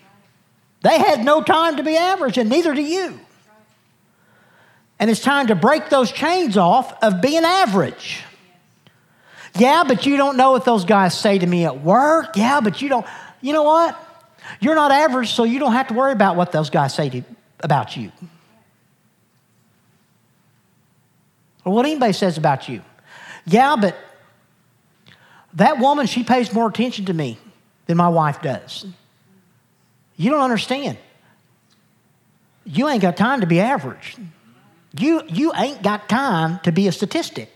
They 0.82 0.96
had 0.96 1.24
no 1.24 1.42
time 1.42 1.78
to 1.78 1.82
be 1.82 1.96
average, 1.96 2.38
and 2.38 2.48
neither 2.48 2.72
do 2.72 2.82
you. 2.82 3.18
And 5.00 5.10
it's 5.10 5.20
time 5.20 5.48
to 5.48 5.56
break 5.56 5.88
those 5.88 6.12
chains 6.12 6.56
off 6.56 7.02
of 7.02 7.20
being 7.20 7.42
average. 7.44 8.22
Yeah, 9.56 9.84
but 9.86 10.06
you 10.06 10.16
don't 10.16 10.36
know 10.36 10.52
what 10.52 10.64
those 10.64 10.84
guys 10.84 11.18
say 11.18 11.38
to 11.38 11.46
me 11.46 11.64
at 11.64 11.82
work. 11.82 12.36
Yeah, 12.36 12.60
but 12.60 12.80
you 12.80 12.88
don't. 12.88 13.06
You 13.40 13.52
know 13.52 13.64
what? 13.64 13.98
You're 14.60 14.74
not 14.74 14.90
average, 14.90 15.32
so 15.32 15.44
you 15.44 15.58
don't 15.58 15.72
have 15.72 15.88
to 15.88 15.94
worry 15.94 16.12
about 16.12 16.36
what 16.36 16.52
those 16.52 16.70
guys 16.70 16.94
say 16.94 17.08
to, 17.10 17.22
about 17.60 17.96
you. 17.96 18.10
Or 21.64 21.72
what 21.72 21.86
anybody 21.86 22.12
says 22.12 22.38
about 22.38 22.68
you. 22.68 22.82
Yeah, 23.44 23.76
but 23.80 23.96
that 25.54 25.78
woman, 25.78 26.06
she 26.06 26.24
pays 26.24 26.52
more 26.52 26.68
attention 26.68 27.04
to 27.06 27.14
me 27.14 27.38
than 27.86 27.96
my 27.96 28.08
wife 28.08 28.42
does. 28.42 28.86
You 30.16 30.30
don't 30.30 30.40
understand. 30.40 30.98
You 32.64 32.88
ain't 32.88 33.02
got 33.02 33.16
time 33.16 33.40
to 33.40 33.46
be 33.46 33.60
average. 33.60 34.16
You, 34.98 35.22
you 35.28 35.52
ain't 35.54 35.82
got 35.82 36.08
time 36.08 36.60
to 36.64 36.72
be 36.72 36.86
a 36.88 36.92
statistic. 36.92 37.52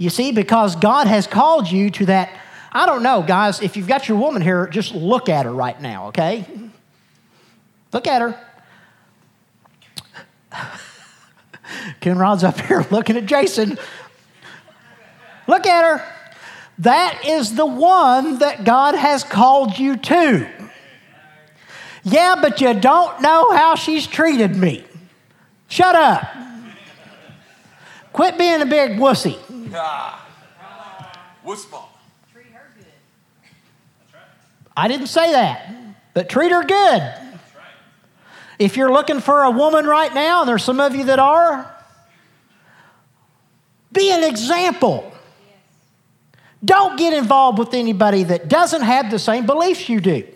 You 0.00 0.08
see, 0.08 0.32
because 0.32 0.76
God 0.76 1.06
has 1.08 1.26
called 1.26 1.70
you 1.70 1.90
to 1.90 2.06
that. 2.06 2.30
I 2.72 2.86
don't 2.86 3.02
know, 3.02 3.20
guys, 3.20 3.60
if 3.60 3.76
you've 3.76 3.86
got 3.86 4.08
your 4.08 4.16
woman 4.16 4.40
here, 4.40 4.66
just 4.66 4.94
look 4.94 5.28
at 5.28 5.44
her 5.44 5.52
right 5.52 5.78
now, 5.78 6.06
okay? 6.06 6.46
Look 7.92 8.06
at 8.06 8.22
her. 8.22 8.40
Coonrod's 12.00 12.44
up 12.44 12.58
here 12.62 12.86
looking 12.90 13.18
at 13.18 13.26
Jason. 13.26 13.78
Look 15.46 15.66
at 15.66 15.84
her. 15.84 16.02
That 16.78 17.26
is 17.26 17.54
the 17.54 17.66
one 17.66 18.38
that 18.38 18.64
God 18.64 18.94
has 18.94 19.22
called 19.22 19.78
you 19.78 19.98
to. 19.98 20.48
Yeah, 22.04 22.36
but 22.40 22.62
you 22.62 22.72
don't 22.72 23.20
know 23.20 23.54
how 23.54 23.74
she's 23.74 24.06
treated 24.06 24.56
me. 24.56 24.82
Shut 25.68 25.94
up. 25.94 26.26
Quit 28.14 28.38
being 28.38 28.62
a 28.62 28.66
big 28.66 28.92
wussy. 28.92 29.38
Ah. 29.74 30.26
Treat 32.32 32.46
her 32.52 32.70
good. 32.76 32.86
I 34.76 34.88
didn't 34.88 35.08
say 35.08 35.32
that, 35.32 35.74
but 36.14 36.28
treat 36.28 36.52
her 36.52 36.64
good. 36.64 37.14
If 38.58 38.76
you're 38.76 38.92
looking 38.92 39.20
for 39.20 39.42
a 39.42 39.50
woman 39.50 39.86
right 39.86 40.12
now, 40.12 40.40
and 40.40 40.48
there's 40.48 40.62
some 40.62 40.80
of 40.80 40.94
you 40.94 41.04
that 41.04 41.18
are, 41.18 41.74
be 43.92 44.12
an 44.12 44.22
example. 44.22 45.10
Don't 46.62 46.98
get 46.98 47.14
involved 47.14 47.58
with 47.58 47.72
anybody 47.72 48.22
that 48.24 48.48
doesn't 48.48 48.82
have 48.82 49.10
the 49.10 49.18
same 49.18 49.46
beliefs 49.46 49.88
you 49.88 50.00
do. 50.00 50.26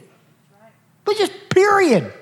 But 1.04 1.18
just 1.18 1.32
period. 1.50 2.12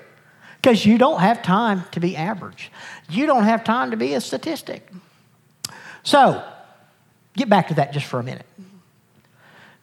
Because 0.61 0.85
you 0.85 0.97
don't 0.97 1.19
have 1.19 1.41
time 1.41 1.85
to 1.91 1.99
be 1.99 2.15
average. 2.15 2.71
You 3.09 3.25
don't 3.25 3.43
have 3.43 3.63
time 3.63 3.91
to 3.91 3.97
be 3.97 4.13
a 4.13 4.21
statistic. 4.21 4.89
So, 6.03 6.43
get 7.35 7.49
back 7.49 7.69
to 7.69 7.73
that 7.75 7.93
just 7.93 8.05
for 8.05 8.19
a 8.19 8.23
minute. 8.23 8.45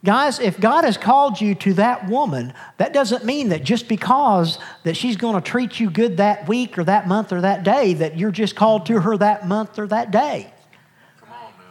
Guys, 0.03 0.41
if 0.41 0.59
God 0.59 0.85
has 0.85 0.97
called 0.97 1.41
you 1.41 1.55
to 1.57 1.75
that 1.75 2.09
woman, 2.09 2.55
that 2.79 2.95
doesn't 2.95 3.25
mean 3.25 3.51
that 3.51 3.65
just 3.65 3.87
because 3.87 4.59
that 4.85 4.97
she's 4.97 5.17
going 5.17 5.35
to 5.35 5.43
treat 5.43 5.79
you 5.79 5.91
good 5.91 6.17
that 6.17 6.49
week 6.49 6.79
or 6.79 6.85
that 6.85 7.07
month 7.07 7.33
or 7.33 7.43
that 7.43 7.65
day 7.65 7.93
that 7.95 8.17
you're 8.17 8.31
just 8.31 8.57
called 8.57 8.87
to 8.87 9.01
her 9.01 9.17
that 9.19 9.47
month 9.47 9.79
or 9.79 9.87
that 9.89 10.11
day. 10.11 10.53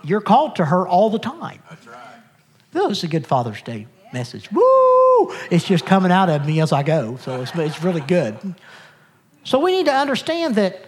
You're 0.04 0.22
called 0.22 0.58
to 0.58 0.66
her 0.66 0.88
all 0.88 1.10
the 1.10 1.20
time. 1.20 1.62
That's 1.70 1.88
right. 1.88 1.98
This 2.72 3.00
is 3.00 3.04
a 3.04 3.08
good 3.08 3.26
Father's 3.26 3.64
Day 3.64 3.88
message. 4.14 4.52
Woo! 4.52 5.34
It's 5.50 5.66
just 5.66 5.86
coming 5.86 6.12
out 6.12 6.30
of 6.30 6.46
me 6.46 6.62
as 6.62 6.72
I 6.72 6.84
go, 6.84 7.18
so 7.18 7.42
it's, 7.42 7.52
it's 7.56 7.84
really 7.84 8.02
good. 8.02 8.38
So 9.44 9.60
we 9.60 9.72
need 9.72 9.88
to 9.88 9.94
understand 9.94 10.56
that 10.56 10.86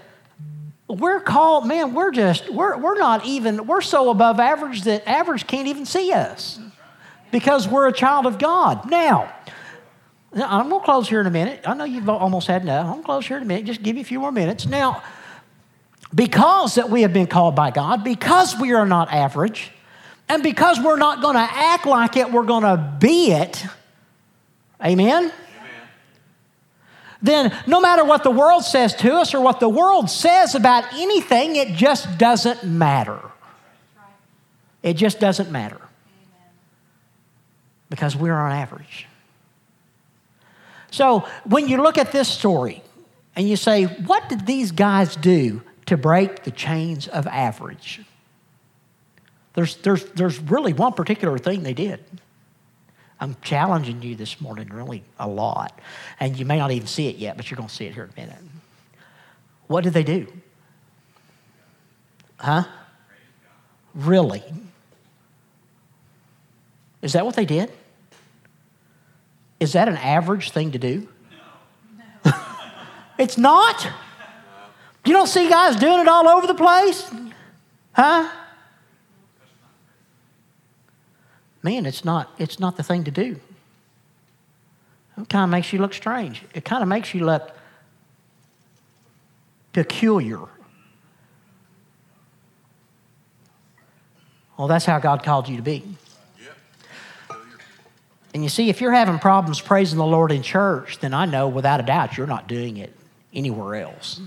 we're 0.92 1.20
called, 1.20 1.68
man, 1.68 1.94
we're 1.94 2.12
just, 2.12 2.50
we're, 2.50 2.78
we're 2.78 2.98
not 2.98 3.26
even, 3.26 3.66
we're 3.66 3.82
so 3.82 4.10
above 4.10 4.40
average 4.40 4.84
that 4.84 5.08
average 5.08 5.48
can't 5.48 5.68
even 5.68 5.86
see 5.86 6.12
us 6.12 6.60
because 7.32 7.68
we're 7.68 7.88
a 7.88 7.94
child 7.94 8.26
of 8.26 8.38
God. 8.38 8.90
Now, 8.90 9.34
I'm 10.34 10.70
going 10.70 10.82
to 10.82 10.86
close 10.86 11.10
here 11.10 11.22
in 11.22 11.28
a 11.28 11.32
minute. 11.32 11.62
I 11.66 11.74
know 11.74 11.84
you've 11.84 12.08
almost 12.10 12.48
had 12.48 12.62
enough. 12.62 12.86
I'm 12.86 12.92
going 12.92 13.02
to 13.02 13.06
close 13.06 13.28
here 13.28 13.38
in 13.38 13.44
a 13.44 13.46
minute. 13.46 13.66
Just 13.66 13.84
give 13.84 13.96
you 13.96 14.02
a 14.02 14.06
few 14.06 14.20
more 14.20 14.32
minutes. 14.32 14.66
Now, 14.66 15.04
because 16.14 16.76
that 16.76 16.90
we 16.90 17.04
have 17.04 17.14
been 17.14 17.28
called 17.28 17.56
by 17.56 17.72
God, 17.72 18.04
because 18.04 18.58
we 18.58 18.74
are 18.74 18.86
not 18.86 19.12
average, 19.12 19.72
and 20.28 20.44
because 20.44 20.80
we're 20.80 20.98
not 20.98 21.22
going 21.22 21.36
to 21.36 21.42
act 21.42 21.86
like 21.86 22.18
it, 22.18 22.32
we're 22.32 22.44
going 22.44 22.64
to 22.64 22.98
be 23.00 23.32
it. 23.32 23.66
Amen? 24.84 25.32
Then, 27.22 27.56
no 27.68 27.80
matter 27.80 28.04
what 28.04 28.24
the 28.24 28.32
world 28.32 28.64
says 28.64 28.96
to 28.96 29.14
us 29.16 29.34
or 29.34 29.42
what 29.42 29.60
the 29.60 29.70
world 29.70 30.10
says 30.10 30.56
about 30.56 30.92
anything, 30.94 31.56
it 31.56 31.76
just 31.76 32.18
doesn't 32.18 32.64
matter. 32.64 33.20
It 34.82 34.96
just 34.96 35.20
doesn't 35.20 35.52
matter. 35.52 35.80
Because 37.90 38.16
we're 38.16 38.34
on 38.34 38.52
average. 38.52 39.08
So, 40.90 41.28
when 41.46 41.68
you 41.68 41.82
look 41.82 41.98
at 41.98 42.12
this 42.12 42.28
story 42.28 42.82
and 43.36 43.48
you 43.48 43.56
say, 43.56 43.84
what 43.86 44.28
did 44.28 44.46
these 44.46 44.72
guys 44.72 45.16
do 45.16 45.62
to 45.86 45.98
break 45.98 46.44
the 46.44 46.52
chains 46.52 47.08
of 47.08 47.28
average? 47.28 48.02
There's, 49.54 49.76
there's, 49.78 50.06
there's 50.12 50.40
really 50.40 50.74
one 50.74 50.94
particular 50.94 51.38
thing 51.38 51.64
they 51.64 51.74
did. 51.74 52.04
I'm 53.22 53.38
challenging 53.44 54.02
you 54.02 54.16
this 54.16 54.42
morning 54.42 54.68
really 54.70 55.04
a 55.20 55.28
lot. 55.28 55.80
And 56.20 56.38
you 56.38 56.44
may 56.44 56.58
not 56.58 56.72
even 56.72 56.88
see 56.88 57.08
it 57.08 57.18
yet, 57.18 57.38
but 57.38 57.50
you're 57.50 57.56
going 57.56 57.70
to 57.70 57.74
see 57.74 57.86
it 57.86 57.94
here 57.94 58.06
in 58.06 58.10
a 58.10 58.26
minute. 58.26 58.44
What 59.68 59.84
did 59.84 59.94
they 59.94 60.04
do? 60.04 60.28
Huh? 62.38 62.64
Really? 63.94 64.44
Is 67.04 67.14
that 67.14 67.24
what 67.24 67.36
they 67.36 67.46
did? 67.46 67.72
Is 69.60 69.74
that 69.74 69.88
an 69.88 69.98
average 69.98 70.50
thing 70.50 70.72
to 70.72 70.80
do? 70.80 71.08
No. 72.26 72.34
it's 73.20 73.38
not? 73.38 73.88
You 75.06 75.14
don't 75.14 75.28
see 75.28 75.48
guys 75.48 75.76
doing 75.76 76.00
it 76.00 76.08
all 76.08 76.28
over 76.28 76.48
the 76.48 76.56
place? 76.56 77.10
Huh? 77.94 78.30
Man, 81.64 81.86
it's 81.86 82.04
not, 82.04 82.32
it's 82.38 82.60
not 82.60 82.78
the 82.78 82.84
thing 82.84 83.04
to 83.04 83.12
do. 83.12 83.40
It 85.18 85.30
kind 85.30 85.44
of 85.44 85.50
makes 85.50 85.72
you 85.74 85.80
look 85.80 85.94
strange. 85.94 86.44
It 86.54 86.66
kind 86.66 86.82
of 86.82 86.90
makes 86.90 87.14
you 87.14 87.26
look 87.26 87.52
peculiar. 89.74 90.40
Well, 94.58 94.68
that's 94.68 94.86
how 94.86 95.00
God 95.00 95.24
called 95.24 95.50
you 95.50 95.58
to 95.58 95.64
be. 95.64 95.84
And 98.34 98.44
you 98.44 98.50
see, 98.50 98.70
if 98.70 98.80
you're 98.80 98.94
having 98.94 99.20
problems 99.20 99.60
praising 99.60 99.98
the 99.98 100.06
Lord 100.06 100.32
in 100.32 100.42
church, 100.42 101.00
then 101.00 101.14
I 101.14 101.26
know 101.26 101.50
without 101.50 101.80
a 101.80 101.84
doubt 101.84 102.18
you're 102.18 102.28
not 102.28 102.48
doing 102.48 102.78
it 102.78 102.96
anywhere 103.34 103.76
else. 103.76 104.22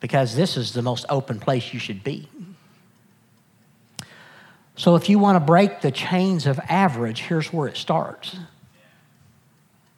Because 0.00 0.34
this 0.34 0.56
is 0.56 0.72
the 0.72 0.82
most 0.82 1.06
open 1.08 1.38
place 1.38 1.72
you 1.72 1.78
should 1.78 2.02
be. 2.02 2.28
So 4.76 4.94
if 4.94 5.08
you 5.08 5.18
want 5.18 5.36
to 5.36 5.40
break 5.40 5.80
the 5.80 5.90
chains 5.90 6.46
of 6.46 6.60
average, 6.68 7.22
here's 7.22 7.52
where 7.52 7.66
it 7.66 7.76
starts. 7.76 8.36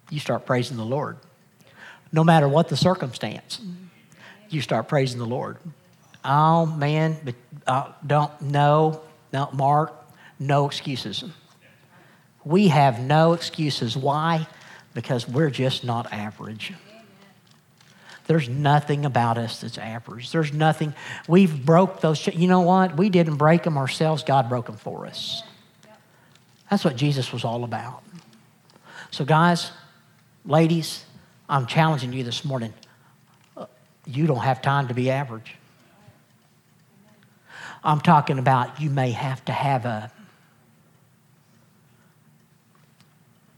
You 0.09 0.21
start 0.21 0.47
praising 0.47 0.77
the 0.77 0.85
Lord. 0.85 1.19
No 2.13 2.25
matter 2.25 2.49
what 2.49 2.69
the 2.69 2.77
circumstance, 2.77 3.61
you 4.49 4.63
start 4.63 4.89
praising 4.89 5.19
the 5.19 5.27
Lord. 5.27 5.59
Oh, 6.25 6.65
man, 6.65 7.17
but 7.25 7.35
uh, 7.67 7.93
don't, 8.07 8.41
no, 8.41 9.03
no, 9.33 9.51
Mark, 9.53 9.93
no 10.39 10.67
excuses. 10.67 11.25
We 12.45 12.69
have 12.69 13.01
no 13.01 13.35
excuses. 13.35 13.97
Why? 13.97 14.47
Because 14.95 15.29
we're 15.29 15.51
just 15.51 15.85
not 15.85 16.13
average. 16.13 16.73
There's 18.29 18.47
nothing 18.47 19.07
about 19.07 19.39
us 19.39 19.63
that's 19.63 19.79
average. 19.79 20.31
There's 20.33 20.53
nothing. 20.53 20.93
We've 21.27 21.65
broke 21.65 22.03
those. 22.03 22.27
You 22.27 22.47
know 22.47 22.61
what? 22.61 22.95
We 22.95 23.09
didn't 23.09 23.37
break 23.37 23.63
them 23.63 23.79
ourselves. 23.79 24.23
God 24.23 24.51
broke 24.51 24.67
them 24.67 24.77
for 24.77 25.07
us. 25.07 25.43
That's 26.71 26.85
what 26.85 26.95
Jesus 26.95 27.33
was 27.33 27.43
all 27.43 27.65
about. 27.65 28.03
So, 29.11 29.25
guys, 29.25 29.73
ladies, 30.45 31.07
I'm 31.49 31.65
challenging 31.65 32.13
you 32.13 32.23
this 32.23 32.45
morning. 32.45 32.75
Uh, 33.57 33.65
you 34.05 34.27
don't 34.27 34.45
have 34.45 34.61
time 34.61 34.89
to 34.89 34.95
be 34.95 35.11
average. 35.11 35.57
I'm 37.83 38.03
talking 38.03 38.39
about 38.39 38.79
you 38.79 38.91
may 38.91 39.13
have 39.13 39.43
to 39.47 39.53
have 39.53 39.87
a 39.87 40.13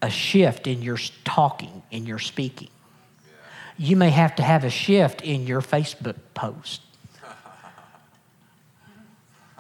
a 0.00 0.10
shift 0.10 0.68
in 0.68 0.80
your 0.80 0.96
talking, 1.24 1.82
in 1.90 2.06
your 2.06 2.20
speaking 2.20 2.70
you 3.80 3.96
may 3.96 4.10
have 4.10 4.36
to 4.36 4.42
have 4.42 4.62
a 4.62 4.68
shift 4.68 5.22
in 5.22 5.46
your 5.46 5.62
Facebook 5.62 6.16
post. 6.34 6.82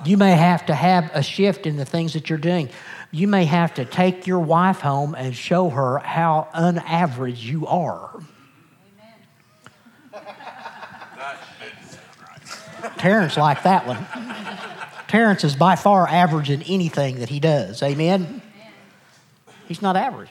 You 0.04 0.18
may 0.18 0.32
have 0.32 0.66
to 0.66 0.74
have 0.74 1.10
a 1.14 1.22
shift 1.22 1.66
in 1.66 1.78
the 1.78 1.86
things 1.86 2.12
that 2.12 2.28
you're 2.28 2.38
doing. 2.38 2.68
You 3.10 3.26
may 3.28 3.46
have 3.46 3.72
to 3.74 3.86
take 3.86 4.26
your 4.26 4.40
wife 4.40 4.80
home 4.80 5.14
and 5.14 5.34
show 5.34 5.70
her 5.70 6.00
how 6.00 6.48
unaverage 6.52 7.42
you 7.42 7.66
are. 7.66 8.20
Terrence 12.98 13.38
liked 13.38 13.64
that 13.64 13.86
one. 13.86 14.06
Terrence 15.08 15.44
is 15.44 15.56
by 15.56 15.76
far 15.76 16.06
average 16.06 16.50
in 16.50 16.62
anything 16.64 17.20
that 17.20 17.30
he 17.30 17.40
does. 17.40 17.82
Amen? 17.82 18.42
He's 19.66 19.80
not 19.80 19.96
average. 19.96 20.28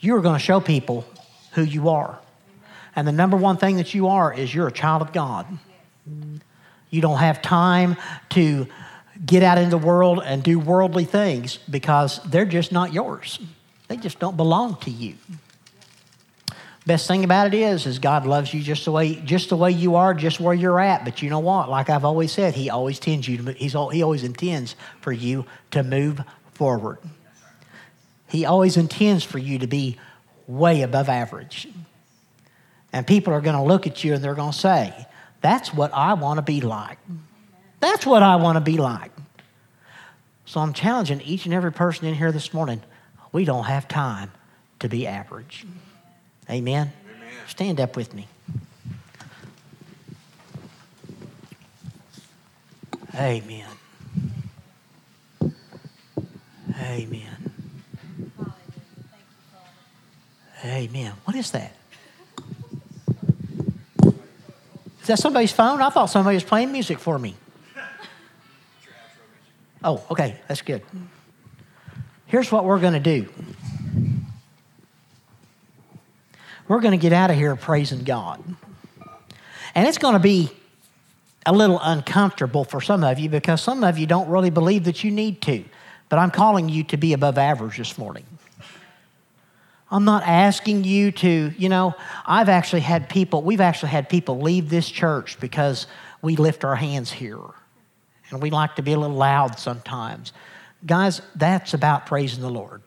You 0.00 0.16
are 0.16 0.22
going 0.22 0.36
to 0.38 0.44
show 0.44 0.60
people 0.60 1.04
who 1.56 1.62
you 1.62 1.88
are. 1.88 2.20
And 2.94 3.08
the 3.08 3.12
number 3.12 3.36
one 3.36 3.56
thing 3.56 3.78
that 3.78 3.92
you 3.94 4.06
are 4.08 4.32
is 4.32 4.54
you're 4.54 4.68
a 4.68 4.72
child 4.72 5.02
of 5.02 5.12
God. 5.12 5.46
You 6.90 7.00
don't 7.00 7.18
have 7.18 7.42
time 7.42 7.96
to 8.30 8.68
get 9.24 9.42
out 9.42 9.58
in 9.58 9.70
the 9.70 9.78
world 9.78 10.22
and 10.24 10.42
do 10.42 10.58
worldly 10.58 11.04
things 11.04 11.58
because 11.68 12.22
they're 12.24 12.44
just 12.44 12.70
not 12.70 12.92
yours. 12.92 13.40
They 13.88 13.96
just 13.96 14.18
don't 14.18 14.36
belong 14.36 14.76
to 14.82 14.90
you. 14.90 15.14
Best 16.86 17.08
thing 17.08 17.24
about 17.24 17.48
it 17.48 17.54
is, 17.54 17.86
is 17.86 17.98
God 17.98 18.26
loves 18.26 18.54
you 18.54 18.62
just 18.62 18.84
the 18.84 18.92
way, 18.92 19.16
just 19.16 19.48
the 19.48 19.56
way 19.56 19.72
you 19.72 19.96
are, 19.96 20.14
just 20.14 20.38
where 20.38 20.54
you're 20.54 20.78
at. 20.78 21.04
But 21.04 21.20
you 21.20 21.30
know 21.30 21.40
what? 21.40 21.68
Like 21.68 21.90
I've 21.90 22.04
always 22.04 22.30
said, 22.30 22.54
He 22.54 22.70
always 22.70 23.00
tends 23.00 23.26
you 23.26 23.38
to, 23.38 23.52
he's, 23.52 23.72
He 23.72 24.02
always 24.02 24.22
intends 24.22 24.76
for 25.00 25.10
you 25.10 25.46
to 25.72 25.82
move 25.82 26.20
forward. 26.52 26.98
He 28.28 28.44
always 28.44 28.76
intends 28.76 29.24
for 29.24 29.38
you 29.38 29.58
to 29.58 29.66
be 29.66 29.98
way 30.46 30.82
above 30.82 31.08
average. 31.08 31.68
And 32.92 33.06
people 33.06 33.32
are 33.32 33.40
going 33.40 33.56
to 33.56 33.62
look 33.62 33.86
at 33.86 34.04
you 34.04 34.14
and 34.14 34.22
they're 34.22 34.34
going 34.34 34.52
to 34.52 34.58
say, 34.58 35.06
That's 35.40 35.74
what 35.74 35.92
I 35.92 36.14
want 36.14 36.38
to 36.38 36.42
be 36.42 36.60
like. 36.60 36.98
That's 37.80 38.06
what 38.06 38.22
I 38.22 38.36
want 38.36 38.56
to 38.56 38.60
be 38.60 38.78
like. 38.78 39.12
So 40.46 40.60
I'm 40.60 40.72
challenging 40.72 41.20
each 41.22 41.44
and 41.44 41.54
every 41.54 41.72
person 41.72 42.06
in 42.06 42.14
here 42.14 42.32
this 42.32 42.54
morning. 42.54 42.82
We 43.32 43.44
don't 43.44 43.64
have 43.64 43.88
time 43.88 44.30
to 44.78 44.88
be 44.88 45.06
average. 45.06 45.66
Amen? 46.48 46.92
Amen. 47.16 47.30
Stand 47.48 47.80
up 47.80 47.96
with 47.96 48.14
me. 48.14 48.28
Amen. 53.14 53.66
Amen. 56.78 57.35
Amen. 60.76 61.14
What 61.24 61.34
is 61.34 61.52
that? 61.52 61.72
Is 64.04 65.06
that 65.06 65.18
somebody's 65.18 65.52
phone? 65.52 65.80
I 65.80 65.88
thought 65.88 66.06
somebody 66.06 66.36
was 66.36 66.44
playing 66.44 66.70
music 66.70 66.98
for 66.98 67.18
me. 67.18 67.34
Oh, 69.82 70.04
okay, 70.10 70.38
that's 70.48 70.60
good. 70.60 70.82
Here's 72.26 72.52
what 72.52 72.66
we're 72.66 72.80
going 72.80 72.92
to 72.92 73.00
do 73.00 73.26
we're 76.68 76.80
going 76.80 76.92
to 76.92 77.02
get 77.02 77.14
out 77.14 77.30
of 77.30 77.36
here 77.36 77.56
praising 77.56 78.04
God. 78.04 78.42
And 79.74 79.88
it's 79.88 79.98
going 79.98 80.14
to 80.14 80.20
be 80.20 80.50
a 81.46 81.54
little 81.54 81.78
uncomfortable 81.80 82.64
for 82.64 82.82
some 82.82 83.02
of 83.02 83.18
you 83.18 83.30
because 83.30 83.62
some 83.62 83.82
of 83.82 83.96
you 83.96 84.06
don't 84.06 84.28
really 84.28 84.50
believe 84.50 84.84
that 84.84 85.02
you 85.04 85.10
need 85.10 85.40
to. 85.42 85.64
But 86.10 86.18
I'm 86.18 86.30
calling 86.30 86.68
you 86.68 86.84
to 86.84 86.98
be 86.98 87.14
above 87.14 87.38
average 87.38 87.78
this 87.78 87.96
morning. 87.96 88.24
I'm 89.96 90.04
not 90.04 90.24
asking 90.24 90.84
you 90.84 91.10
to, 91.10 91.52
you 91.56 91.70
know, 91.70 91.94
I've 92.26 92.50
actually 92.50 92.82
had 92.82 93.08
people, 93.08 93.40
we've 93.40 93.62
actually 93.62 93.92
had 93.92 94.10
people 94.10 94.38
leave 94.38 94.68
this 94.68 94.90
church 94.90 95.40
because 95.40 95.86
we 96.20 96.36
lift 96.36 96.66
our 96.66 96.76
hands 96.76 97.10
here. 97.10 97.40
And 98.28 98.42
we 98.42 98.50
like 98.50 98.76
to 98.76 98.82
be 98.82 98.92
a 98.92 98.98
little 98.98 99.16
loud 99.16 99.58
sometimes. 99.58 100.34
Guys, 100.84 101.22
that's 101.34 101.72
about 101.72 102.04
praising 102.04 102.42
the 102.42 102.50
Lord. 102.50 102.82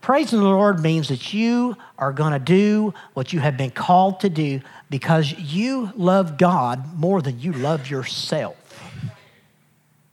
Praising 0.00 0.38
the 0.38 0.46
Lord 0.46 0.80
means 0.80 1.08
that 1.08 1.34
you 1.34 1.76
are 1.98 2.14
going 2.14 2.32
to 2.32 2.38
do 2.38 2.94
what 3.12 3.34
you 3.34 3.40
have 3.40 3.58
been 3.58 3.72
called 3.72 4.20
to 4.20 4.30
do 4.30 4.62
because 4.88 5.32
you 5.38 5.92
love 5.96 6.38
God 6.38 6.98
more 6.98 7.20
than 7.20 7.40
you 7.40 7.52
love 7.52 7.90
yourself. 7.90 8.56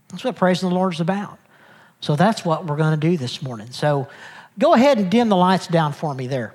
That's 0.10 0.26
what 0.26 0.36
praising 0.36 0.68
the 0.68 0.76
Lord 0.76 0.96
is 0.96 1.00
about. 1.00 1.40
So 2.02 2.18
that's 2.18 2.44
what 2.44 2.66
we're 2.66 2.76
going 2.76 3.00
to 3.00 3.10
do 3.10 3.16
this 3.16 3.42
morning. 3.42 3.72
So 3.72 4.10
go 4.60 4.74
ahead 4.76 5.00
and 5.00 5.10
dim 5.10 5.30
the 5.30 5.36
lights 5.36 5.66
down 5.66 5.94
for 5.94 6.14
me 6.14 6.28
there. 6.28 6.54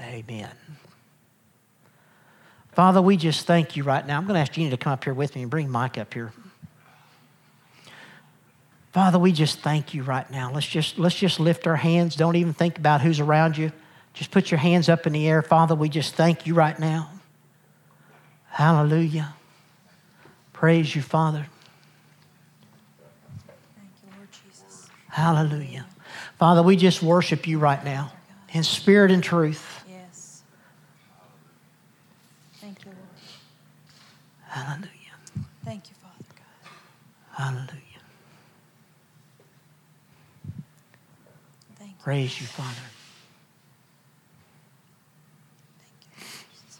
Amen. 0.00 0.50
Father, 2.72 3.02
we 3.02 3.16
just 3.16 3.44
thank 3.44 3.76
you 3.76 3.82
right 3.82 4.06
now. 4.06 4.16
I'm 4.18 4.24
going 4.24 4.34
to 4.34 4.40
ask 4.40 4.52
Jeannie 4.52 4.70
to 4.70 4.76
come 4.76 4.92
up 4.92 5.02
here 5.02 5.12
with 5.14 5.34
me 5.34 5.42
and 5.42 5.50
bring 5.50 5.68
Mike 5.68 5.98
up 5.98 6.14
here. 6.14 6.32
Father, 8.92 9.18
we 9.18 9.32
just 9.32 9.60
thank 9.60 9.94
you 9.94 10.02
right 10.02 10.30
now. 10.30 10.52
Let's 10.52 10.66
just, 10.66 10.98
let's 10.98 11.16
just 11.16 11.40
lift 11.40 11.66
our 11.66 11.76
hands. 11.76 12.16
Don't 12.16 12.36
even 12.36 12.54
think 12.54 12.78
about 12.78 13.00
who's 13.00 13.20
around 13.20 13.58
you. 13.58 13.72
Just 14.14 14.30
put 14.30 14.50
your 14.50 14.58
hands 14.58 14.88
up 14.88 15.06
in 15.06 15.12
the 15.12 15.28
air. 15.28 15.42
Father, 15.42 15.74
we 15.74 15.88
just 15.88 16.14
thank 16.14 16.46
you 16.46 16.54
right 16.54 16.78
now. 16.78 17.10
Hallelujah. 18.50 19.34
Praise 20.52 20.96
you, 20.96 21.02
Father. 21.02 21.46
Thank 23.76 23.90
you, 24.02 24.10
Lord 24.16 24.28
Jesus. 24.32 24.88
Hallelujah. 25.08 25.86
Father, 26.38 26.62
we 26.62 26.76
just 26.76 27.02
worship 27.02 27.46
you 27.46 27.58
right 27.58 27.82
now 27.84 28.12
in 28.52 28.62
spirit 28.62 29.10
and 29.10 29.22
truth. 29.22 29.84
Yes. 29.88 30.42
Thank 32.60 32.84
you, 32.84 32.92
Lord. 32.92 32.98
Hallelujah. 34.46 34.88
Thank 35.64 35.88
you, 35.88 35.96
Father 36.02 36.24
God. 36.34 37.44
Hallelujah. 37.44 37.82
Thank 41.76 41.90
you. 41.90 41.96
Praise 42.02 42.40
you, 42.40 42.46
Father. 42.46 42.68
Thank 45.78 45.92
you, 46.02 46.26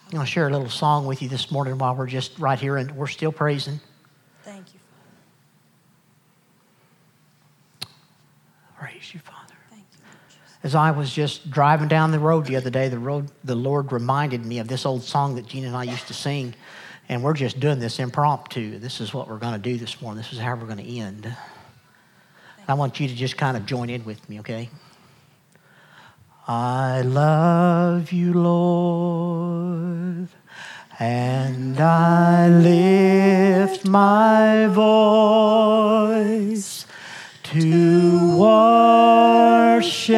I'm 0.07 0.13
going 0.13 0.25
to 0.25 0.31
share 0.31 0.49
a 0.49 0.51
little 0.51 0.71
song 0.71 1.07
with 1.07 1.23
you 1.23 1.29
this 1.29 1.51
morning 1.51 1.79
while 1.79 1.95
we're 1.95 2.07
just 2.07 2.39
right 2.39 2.59
here 2.59 2.77
and 2.77 2.91
we're 2.93 3.09
still 3.09 3.33
praising. 3.33 3.81
Thank 4.45 4.73
you, 4.73 4.81
Father. 8.81 8.88
Praise 8.99 9.15
you, 9.15 9.21
Father. 9.21 9.55
Thank 9.71 9.85
you, 9.93 10.01
As 10.65 10.75
I 10.75 10.91
was 10.91 11.13
just 11.13 11.53
driving 11.53 11.87
down 11.87 12.11
the 12.11 12.19
road 12.19 12.47
the 12.47 12.57
other 12.57 12.69
day, 12.69 12.89
the 12.89 12.99
road 12.99 13.31
the 13.45 13.55
Lord 13.55 13.93
reminded 13.93 14.45
me 14.45 14.59
of 14.59 14.67
this 14.67 14.85
old 14.85 15.05
song 15.05 15.37
that 15.37 15.47
Gina 15.47 15.69
and 15.69 15.77
I 15.77 15.85
used 15.85 16.09
to 16.09 16.15
sing, 16.15 16.57
and 17.09 17.23
we're 17.23 17.35
just 17.35 17.61
doing 17.61 17.79
this 17.79 18.01
impromptu. 18.01 18.81
This 18.81 19.01
is 19.01 19.15
what 19.15 19.29
we're 19.29 19.39
going 19.39 19.53
to 19.53 19.61
do 19.61 19.77
this 19.77 20.03
morning. 20.03 20.21
This 20.21 20.33
is 20.33 20.41
how 20.41 20.57
we're 20.57 20.67
going 20.67 20.85
to 20.85 20.99
end. 20.99 21.33
I 22.67 22.75
want 22.75 22.99
you 22.99 23.07
to 23.07 23.15
just 23.15 23.37
kind 23.37 23.57
of 23.57 23.67
join 23.67 23.89
in 23.89 24.05
with 24.05 24.29
me, 24.29 24.41
okay? 24.41 24.69
I 26.49 27.03
love 27.03 28.11
you, 28.11 28.33
Lord, 28.33 30.27
and 30.99 31.79
I 31.79 32.49
lift 32.49 33.87
my 33.87 34.67
voice 34.67 35.69
to 37.53 38.37
worship 38.37 40.15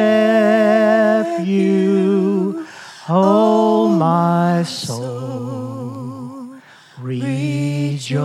you, 1.47 2.65
oh 3.07 3.87
my 3.87 4.63
soul. 4.63 6.57
Rejoice, 6.99 8.17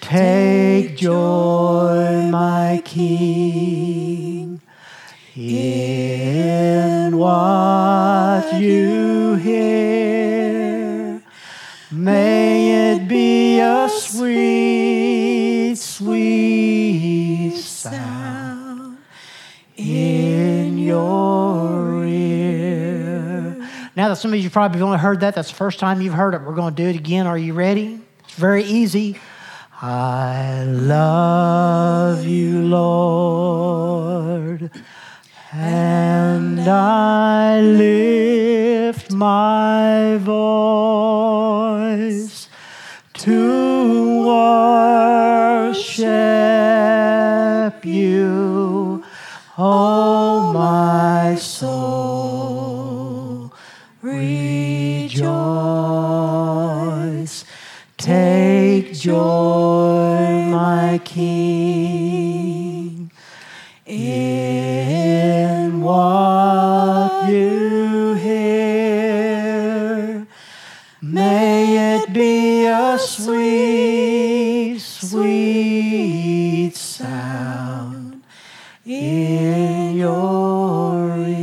take 0.00 0.96
joy, 0.96 2.28
my 2.30 2.80
King, 2.84 4.60
in 5.34 7.16
what 7.18 8.60
you 8.60 9.34
hear. 9.34 11.20
May 11.90 12.92
it 12.92 13.08
be 13.08 13.58
a 13.58 13.88
sweet, 13.88 15.74
sweet 15.74 16.35
sound 17.90 18.98
in 19.76 20.78
your 20.78 22.04
ear. 22.04 23.68
Now 23.96 24.08
that 24.08 24.16
some 24.16 24.32
of 24.32 24.38
you 24.38 24.50
probably 24.50 24.80
only 24.82 24.98
heard 24.98 25.20
that, 25.20 25.34
that's 25.34 25.48
the 25.48 25.56
first 25.56 25.78
time 25.78 26.00
you've 26.00 26.14
heard 26.14 26.34
it. 26.34 26.42
We're 26.42 26.54
going 26.54 26.74
to 26.74 26.82
do 26.82 26.88
it 26.88 26.96
again. 26.96 27.26
Are 27.26 27.38
you 27.38 27.54
ready? 27.54 28.00
It's 28.24 28.34
very 28.34 28.64
easy. 28.64 29.18
I 29.80 30.64
love 30.64 32.24
you, 32.24 32.62
Lord, 32.62 34.70
and 35.52 36.60
I 36.60 37.60
lift 37.60 39.12
my 39.12 40.16
voice 40.16 40.38
to 43.14 43.55
soul. 51.36 53.52
Rejoice, 54.02 55.24
Take 57.96 58.92
joy, 58.94 60.48
my 60.50 61.00
King, 61.04 63.10
in 63.86 65.80
what 65.80 67.28
you 67.30 68.14
hear. 68.14 69.06
May 71.00 71.96
it 71.96 72.12
be 72.12 72.66
a 72.66 72.98
sweet, 72.98 74.78
sweet 74.78 76.74
sound 76.76 78.22
in 78.84 79.96
your 79.96 81.16
ear. 81.18 81.36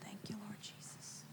Thank 0.00 0.30
you, 0.30 0.36
Lord 0.42 0.60
Jesus. 0.60 1.24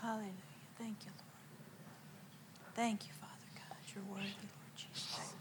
Hallelujah. 0.00 0.32
Thank 0.78 0.96
you, 1.04 1.10
Lord. 1.16 2.74
Thank 2.74 3.06
you, 3.06 3.12
Father 3.20 3.50
God. 3.56 3.76
You're 3.94 4.04
worthy, 4.04 4.24
Lord 4.24 4.76
Jesus. 4.76 5.34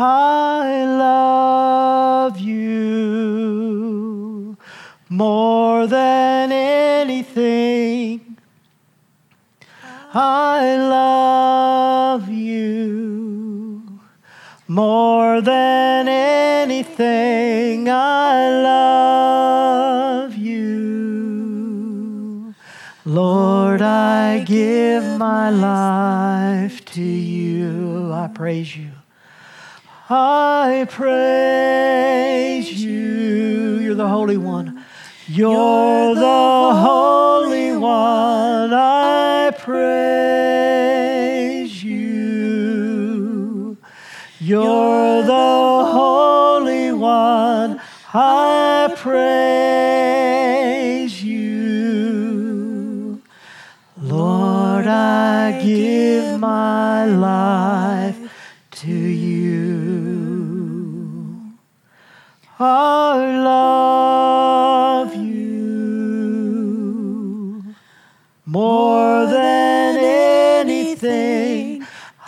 I 0.00 0.84
love 0.84 2.38
you 2.38 2.96
more 5.08 5.88
than 5.88 6.52
anything. 6.52 8.36
I 10.14 10.76
love 10.76 12.28
you 12.28 13.82
more 14.68 15.40
than 15.40 16.06
anything. 16.06 17.90
I 17.90 18.50
love 20.22 20.36
you. 20.36 21.74
Lord, 23.04 23.82
I 23.82 24.44
give 24.44 25.18
my 25.18 25.50
life 25.50 26.84
to 26.84 27.02
you. 27.02 28.12
I 28.12 28.28
praise 28.28 28.76
you. 28.76 28.97
I 30.10 30.86
praise 30.88 32.72
you. 32.82 33.78
You're 33.78 33.94
the 33.94 34.08
Holy 34.08 34.38
One. 34.38 34.82
You're 35.26 36.14
the 36.14 36.74
Holy 36.74 37.76
One. 37.76 38.72
I 38.72 39.50
praise 39.58 39.84
you. 41.84 43.76
You're 44.40 45.22
the 45.24 45.84
Holy 45.92 46.92
One. 46.92 47.78
I 48.14 48.94
praise 48.96 49.92
you. 51.22 53.20
Lord, 54.00 54.86
I 54.86 55.60
give 55.62 56.40
my 56.40 57.04
life 57.04 57.77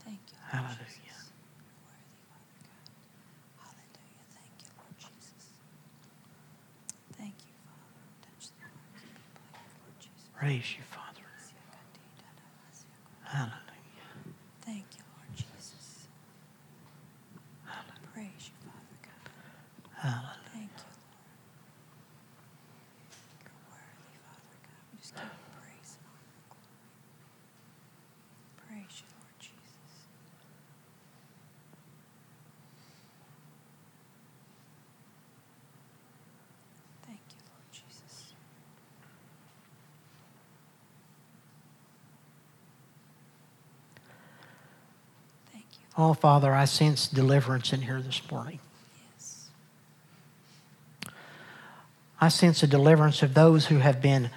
Thank 0.04 0.20
you, 0.30 0.38
Lord 0.40 0.52
Hallelujah. 0.52 0.86
Jesus. 0.86 1.32
You're 1.58 1.80
worthy, 1.84 2.20
Father 2.30 2.58
God. 2.66 2.86
Hallelujah. 3.60 4.24
Thank 4.36 4.54
you, 4.62 4.70
Lord 4.78 4.96
Jesus. 4.98 5.44
Thank 7.18 7.36
you, 7.46 7.54
Father. 7.66 8.02
Touch 8.24 8.44
the 8.54 8.66
hearts 8.66 9.02
of 9.02 9.10
people 9.20 9.44
here, 9.52 9.72
Lord 9.80 9.96
Jesus. 10.00 10.28
Praise 10.34 10.68
you, 10.76 10.84
Father. 10.88 11.26
Hallelujah. 13.24 14.08
Thank 14.62 14.86
you, 14.96 15.04
Lord 15.16 15.32
Jesus. 15.36 16.08
Praise 18.14 18.48
you, 18.48 18.56
Father 18.64 18.98
God. 19.02 19.30
Hallelujah. 19.94 20.50
Thank 20.52 20.70
you, 20.72 20.84
Lord. 20.86 21.04
You're 23.44 23.60
worthy, 23.68 24.16
Father 24.24 24.56
God. 24.64 24.80
We 24.92 24.98
just 24.98 25.14
give 25.14 25.24
you 25.24 25.50
praise 25.60 25.90
and 25.98 26.06
honor 26.08 26.32
and 26.32 26.48
glory. 26.50 26.80
Praise 28.62 28.94
you, 29.02 29.08
Lord 29.18 29.36
Jesus. 29.38 29.92
Thank 37.06 37.22
you, 37.30 37.40
Lord 37.50 37.68
Jesus. 37.72 38.34
Thank 45.52 45.66
you. 45.80 45.85
Oh, 45.98 46.12
Father, 46.12 46.52
I 46.54 46.66
sense 46.66 47.08
deliverance 47.08 47.72
in 47.72 47.82
here 47.82 48.02
this 48.02 48.20
morning. 48.30 48.58
I 52.20 52.28
sense 52.28 52.62
a 52.62 52.66
deliverance 52.66 53.22
of 53.22 53.34
those 53.34 53.66
who 53.66 53.78
have 53.78 54.00
been 54.02 54.30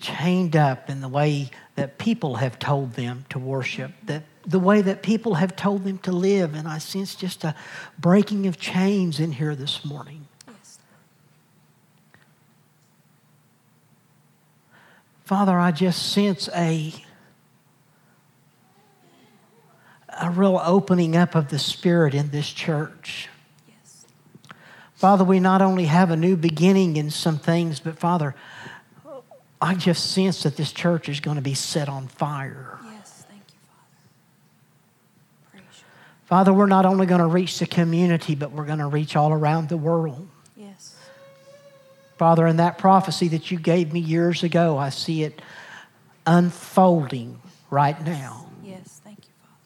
chained 0.00 0.56
up 0.56 0.90
in 0.90 1.00
the 1.00 1.08
way 1.08 1.50
that 1.76 1.98
people 1.98 2.36
have 2.36 2.58
told 2.58 2.94
them 2.94 3.24
to 3.30 3.38
worship, 3.38 3.92
that 4.04 4.24
the 4.44 4.58
way 4.58 4.82
that 4.82 5.02
people 5.02 5.34
have 5.34 5.54
told 5.54 5.84
them 5.84 5.98
to 5.98 6.10
live. 6.10 6.54
And 6.54 6.66
I 6.66 6.78
sense 6.78 7.14
just 7.14 7.44
a 7.44 7.54
breaking 7.98 8.46
of 8.46 8.58
chains 8.58 9.20
in 9.20 9.32
here 9.32 9.54
this 9.54 9.84
morning. 9.84 10.26
Yes. 10.48 10.78
Father, 15.24 15.58
I 15.58 15.70
just 15.70 16.12
sense 16.12 16.48
a 16.54 16.92
a 20.20 20.30
real 20.30 20.60
opening 20.64 21.16
up 21.16 21.34
of 21.34 21.48
the 21.48 21.58
spirit 21.58 22.14
in 22.14 22.30
this 22.30 22.50
church. 22.50 23.28
Yes. 23.66 24.04
Father, 24.94 25.24
we 25.24 25.40
not 25.40 25.62
only 25.62 25.86
have 25.86 26.10
a 26.10 26.16
new 26.16 26.36
beginning 26.36 26.96
in 26.96 27.10
some 27.10 27.38
things, 27.38 27.80
but 27.80 27.98
Father, 27.98 28.34
I 29.60 29.74
just 29.74 30.10
sense 30.10 30.42
that 30.42 30.56
this 30.56 30.72
church 30.72 31.08
is 31.08 31.20
going 31.20 31.36
to 31.36 31.42
be 31.42 31.54
set 31.54 31.88
on 31.88 32.08
fire. 32.08 32.78
Yes. 32.84 33.24
Thank 33.28 33.42
you, 33.48 33.58
Father. 33.68 33.86
Praise 35.52 35.62
you. 35.78 35.84
Father, 36.26 36.52
we're 36.52 36.66
not 36.66 36.84
only 36.84 37.06
going 37.06 37.20
to 37.20 37.28
reach 37.28 37.60
the 37.60 37.66
community, 37.66 38.34
but 38.34 38.50
we're 38.50 38.66
going 38.66 38.80
to 38.80 38.88
reach 38.88 39.14
all 39.14 39.32
around 39.32 39.68
the 39.68 39.76
world. 39.76 40.28
Yes. 40.56 40.96
Father, 42.18 42.46
in 42.46 42.56
that 42.56 42.78
prophecy 42.78 43.28
that 43.28 43.50
you 43.52 43.58
gave 43.58 43.92
me 43.92 44.00
years 44.00 44.42
ago, 44.42 44.76
I 44.76 44.88
see 44.90 45.22
it 45.22 45.40
unfolding 46.26 47.40
right 47.70 48.00
now. 48.04 48.46
Yes. 48.64 49.00
Thank 49.04 49.18
you, 49.18 49.24
Father. 49.40 49.56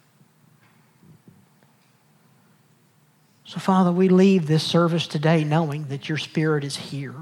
So, 3.46 3.60
Father, 3.60 3.92
we 3.92 4.08
leave 4.08 4.48
this 4.48 4.64
service 4.64 5.06
today 5.06 5.44
knowing 5.44 5.84
that 5.84 6.08
your 6.08 6.18
Spirit 6.18 6.64
is 6.64 6.76
here 6.76 7.14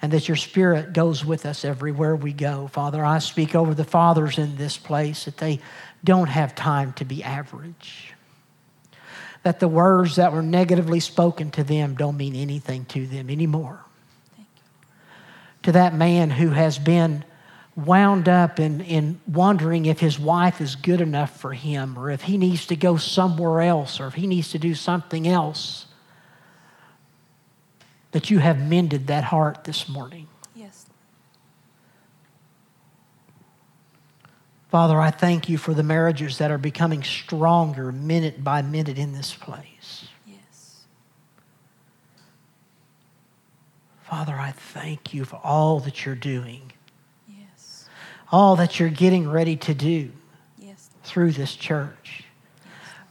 and 0.00 0.10
that 0.12 0.26
your 0.26 0.38
Spirit 0.38 0.94
goes 0.94 1.22
with 1.22 1.44
us 1.44 1.66
everywhere 1.66 2.16
we 2.16 2.32
go. 2.32 2.66
Father, 2.68 3.04
I 3.04 3.18
speak 3.18 3.54
over 3.54 3.74
the 3.74 3.84
fathers 3.84 4.38
in 4.38 4.56
this 4.56 4.78
place 4.78 5.26
that 5.26 5.36
they 5.36 5.60
don't 6.02 6.28
have 6.28 6.54
time 6.54 6.94
to 6.94 7.04
be 7.04 7.22
average, 7.22 8.14
that 9.42 9.60
the 9.60 9.68
words 9.68 10.16
that 10.16 10.32
were 10.32 10.42
negatively 10.42 10.98
spoken 10.98 11.50
to 11.52 11.62
them 11.62 11.94
don't 11.94 12.16
mean 12.16 12.34
anything 12.34 12.86
to 12.86 13.06
them 13.06 13.28
anymore. 13.28 13.84
To 15.64 15.72
that 15.72 15.94
man 15.94 16.30
who 16.30 16.48
has 16.48 16.78
been 16.78 17.22
wound 17.74 18.28
up 18.28 18.60
in, 18.60 18.80
in 18.82 19.20
wondering 19.26 19.86
if 19.86 20.00
his 20.00 20.18
wife 20.18 20.60
is 20.60 20.76
good 20.76 21.00
enough 21.00 21.40
for 21.40 21.54
him 21.54 21.98
or 21.98 22.10
if 22.10 22.22
he 22.22 22.36
needs 22.36 22.66
to 22.66 22.76
go 22.76 22.96
somewhere 22.96 23.62
else 23.62 23.98
or 23.98 24.06
if 24.06 24.14
he 24.14 24.26
needs 24.26 24.50
to 24.50 24.58
do 24.58 24.74
something 24.74 25.26
else. 25.26 25.86
That 28.10 28.30
you 28.30 28.40
have 28.40 28.60
mended 28.60 29.06
that 29.06 29.24
heart 29.24 29.64
this 29.64 29.88
morning. 29.88 30.28
Yes. 30.54 30.84
Father, 34.70 35.00
I 35.00 35.10
thank 35.10 35.48
you 35.48 35.56
for 35.56 35.72
the 35.72 35.82
marriages 35.82 36.36
that 36.36 36.50
are 36.50 36.58
becoming 36.58 37.02
stronger 37.02 37.90
minute 37.90 38.44
by 38.44 38.60
minute 38.60 38.98
in 38.98 39.14
this 39.14 39.32
place. 39.32 40.08
Yes. 40.26 40.84
Father, 44.02 44.34
I 44.34 44.50
thank 44.50 45.14
you 45.14 45.24
for 45.24 45.40
all 45.42 45.80
that 45.80 46.04
you're 46.04 46.14
doing. 46.14 46.71
All 48.32 48.56
that 48.56 48.80
you're 48.80 48.88
getting 48.88 49.28
ready 49.30 49.56
to 49.56 49.74
do 49.74 50.10
Yes. 50.58 50.88
through 51.04 51.32
this 51.32 51.54
church. 51.54 52.24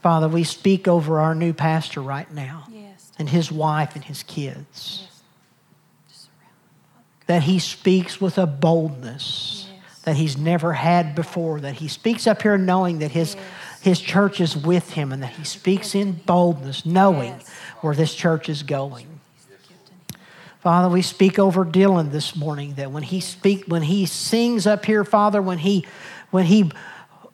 Father, 0.02 0.28
we 0.28 0.44
speak 0.44 0.88
over 0.88 1.20
our 1.20 1.36
new 1.36 1.54
pastor 1.54 2.02
right 2.02 2.32
now 2.34 2.64
Yes. 2.72 3.12
and 3.20 3.30
his 3.30 3.52
wife 3.52 3.96
and 3.96 4.04
his 4.04 4.24
kids 4.24 5.04
Yes. 5.04 5.22
Just 6.10 6.22
surround 6.24 6.54
them, 6.66 6.82
Father. 6.96 7.04
that 7.28 7.44
he 7.44 7.60
speaks 7.60 8.20
with 8.20 8.38
a 8.40 8.48
boldness 8.48 9.68
Yes. 9.72 10.00
that 10.04 10.16
he's 10.16 10.38
never 10.38 10.74
had 10.74 11.14
before, 11.14 11.60
that 11.62 11.76
he 11.76 11.88
speaks 11.88 12.26
up 12.26 12.42
here 12.42 12.58
knowing 12.58 12.98
that 13.00 13.12
his, 13.12 13.36
Yes. 13.36 13.82
his 13.82 14.00
church 14.02 14.42
is 14.42 14.58
with 14.58 14.92
him 14.94 15.12
and 15.12 15.22
that 15.22 15.34
he 15.34 15.44
speaks 15.44 15.94
in 15.94 16.14
boldness, 16.26 16.84
knowing 16.84 17.34
Yes. 17.38 17.50
where 17.82 17.94
this 17.96 18.16
church 18.16 18.50
is 18.50 18.64
going. 18.64 19.06
He's 19.36 19.46
the 19.46 19.52
gift 19.68 19.90
in 20.10 20.16
him. 20.16 20.22
Father, 20.62 20.90
we 20.90 21.02
speak 21.02 21.40
over 21.40 21.66
Dylan 21.66 22.12
this 22.12 22.36
morning 22.36 22.76
that 22.76 22.92
when 22.92 23.02
he 23.04 23.20
speak, 23.20 23.66
when 23.66 23.82
he 23.82 24.06
sings 24.06 24.68
up 24.68 24.86
here, 24.86 25.04
Father, 25.04 25.42
when 25.42 25.58
he, 25.58 25.86
when 26.30 26.46
he, 26.46 26.72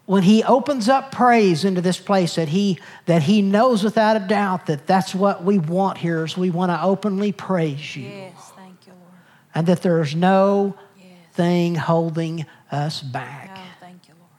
when 0.06 0.24
he 0.24 0.44
opens 0.46 0.88
up 0.88 1.12
praise 1.12 1.66
into 1.66 1.82
this 1.82 2.00
place, 2.00 2.36
that 2.36 2.48
he 2.48 2.80
that 3.06 3.24
he 3.24 3.42
knows 3.42 3.84
without 3.84 4.16
a 4.16 4.26
doubt 4.26 4.68
that 4.68 4.88
that's 4.88 5.14
what 5.14 5.44
we 5.44 5.58
want 5.60 5.98
here 5.98 6.24
is 6.24 6.38
we 6.38 6.50
want 6.50 6.72
to 6.72 6.82
openly 6.82 7.34
praise 7.34 7.98
you, 7.98 8.08
Yes. 8.08 8.52
Thank 8.56 8.88
you, 8.88 8.94
Lord. 8.94 9.14
and 9.54 9.68
that 9.68 9.82
there's 9.82 10.16
no 10.16 10.76
Yes. 10.98 11.08
thing 11.34 11.76
holding 11.76 12.46
us 12.72 13.02
back. 13.02 13.52
Oh, 13.54 13.60
thank 13.82 14.08
you, 14.08 14.14
Lord. 14.18 14.30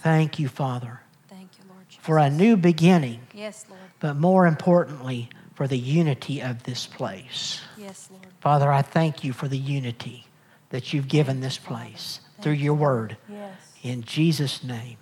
Thank 0.00 0.38
you, 0.38 0.46
Father, 0.46 1.00
Thank 1.28 1.48
you, 1.58 1.64
Lord 1.68 1.88
Jesus. 1.88 2.04
for 2.04 2.18
a 2.18 2.30
new 2.30 2.56
beginning, 2.56 3.18
Yes, 3.34 3.64
Lord. 3.68 3.82
but 3.98 4.14
more 4.16 4.46
importantly, 4.46 5.28
for 5.60 5.68
the 5.68 5.76
unity 5.76 6.40
of 6.40 6.62
this 6.62 6.86
place. 6.86 7.60
Yes, 7.76 8.08
Lord. 8.10 8.26
Father, 8.40 8.72
I 8.72 8.80
thank 8.80 9.22
you 9.22 9.34
for 9.34 9.46
the 9.46 9.58
unity 9.58 10.24
that 10.70 10.94
you've 10.94 11.06
given 11.06 11.40
this 11.40 11.58
place 11.58 12.20
through 12.40 12.54
your 12.54 12.72
word. 12.72 13.18
Yes. 13.28 13.52
In 13.82 14.02
Jesus' 14.02 14.64
name. 14.64 14.96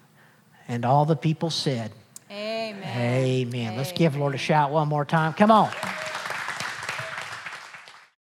And 0.67 0.85
all 0.85 1.05
the 1.05 1.15
people 1.15 1.51
said, 1.51 1.93
Amen. 2.29 2.83
Amen. 2.83 3.77
Let's 3.77 3.93
give 3.93 4.17
Lord 4.17 4.35
a 4.35 4.39
shout 4.39 4.73
one 4.73 4.89
more 4.89 5.05
time. 5.05 5.33
Come 5.33 5.53
on. 5.53 5.71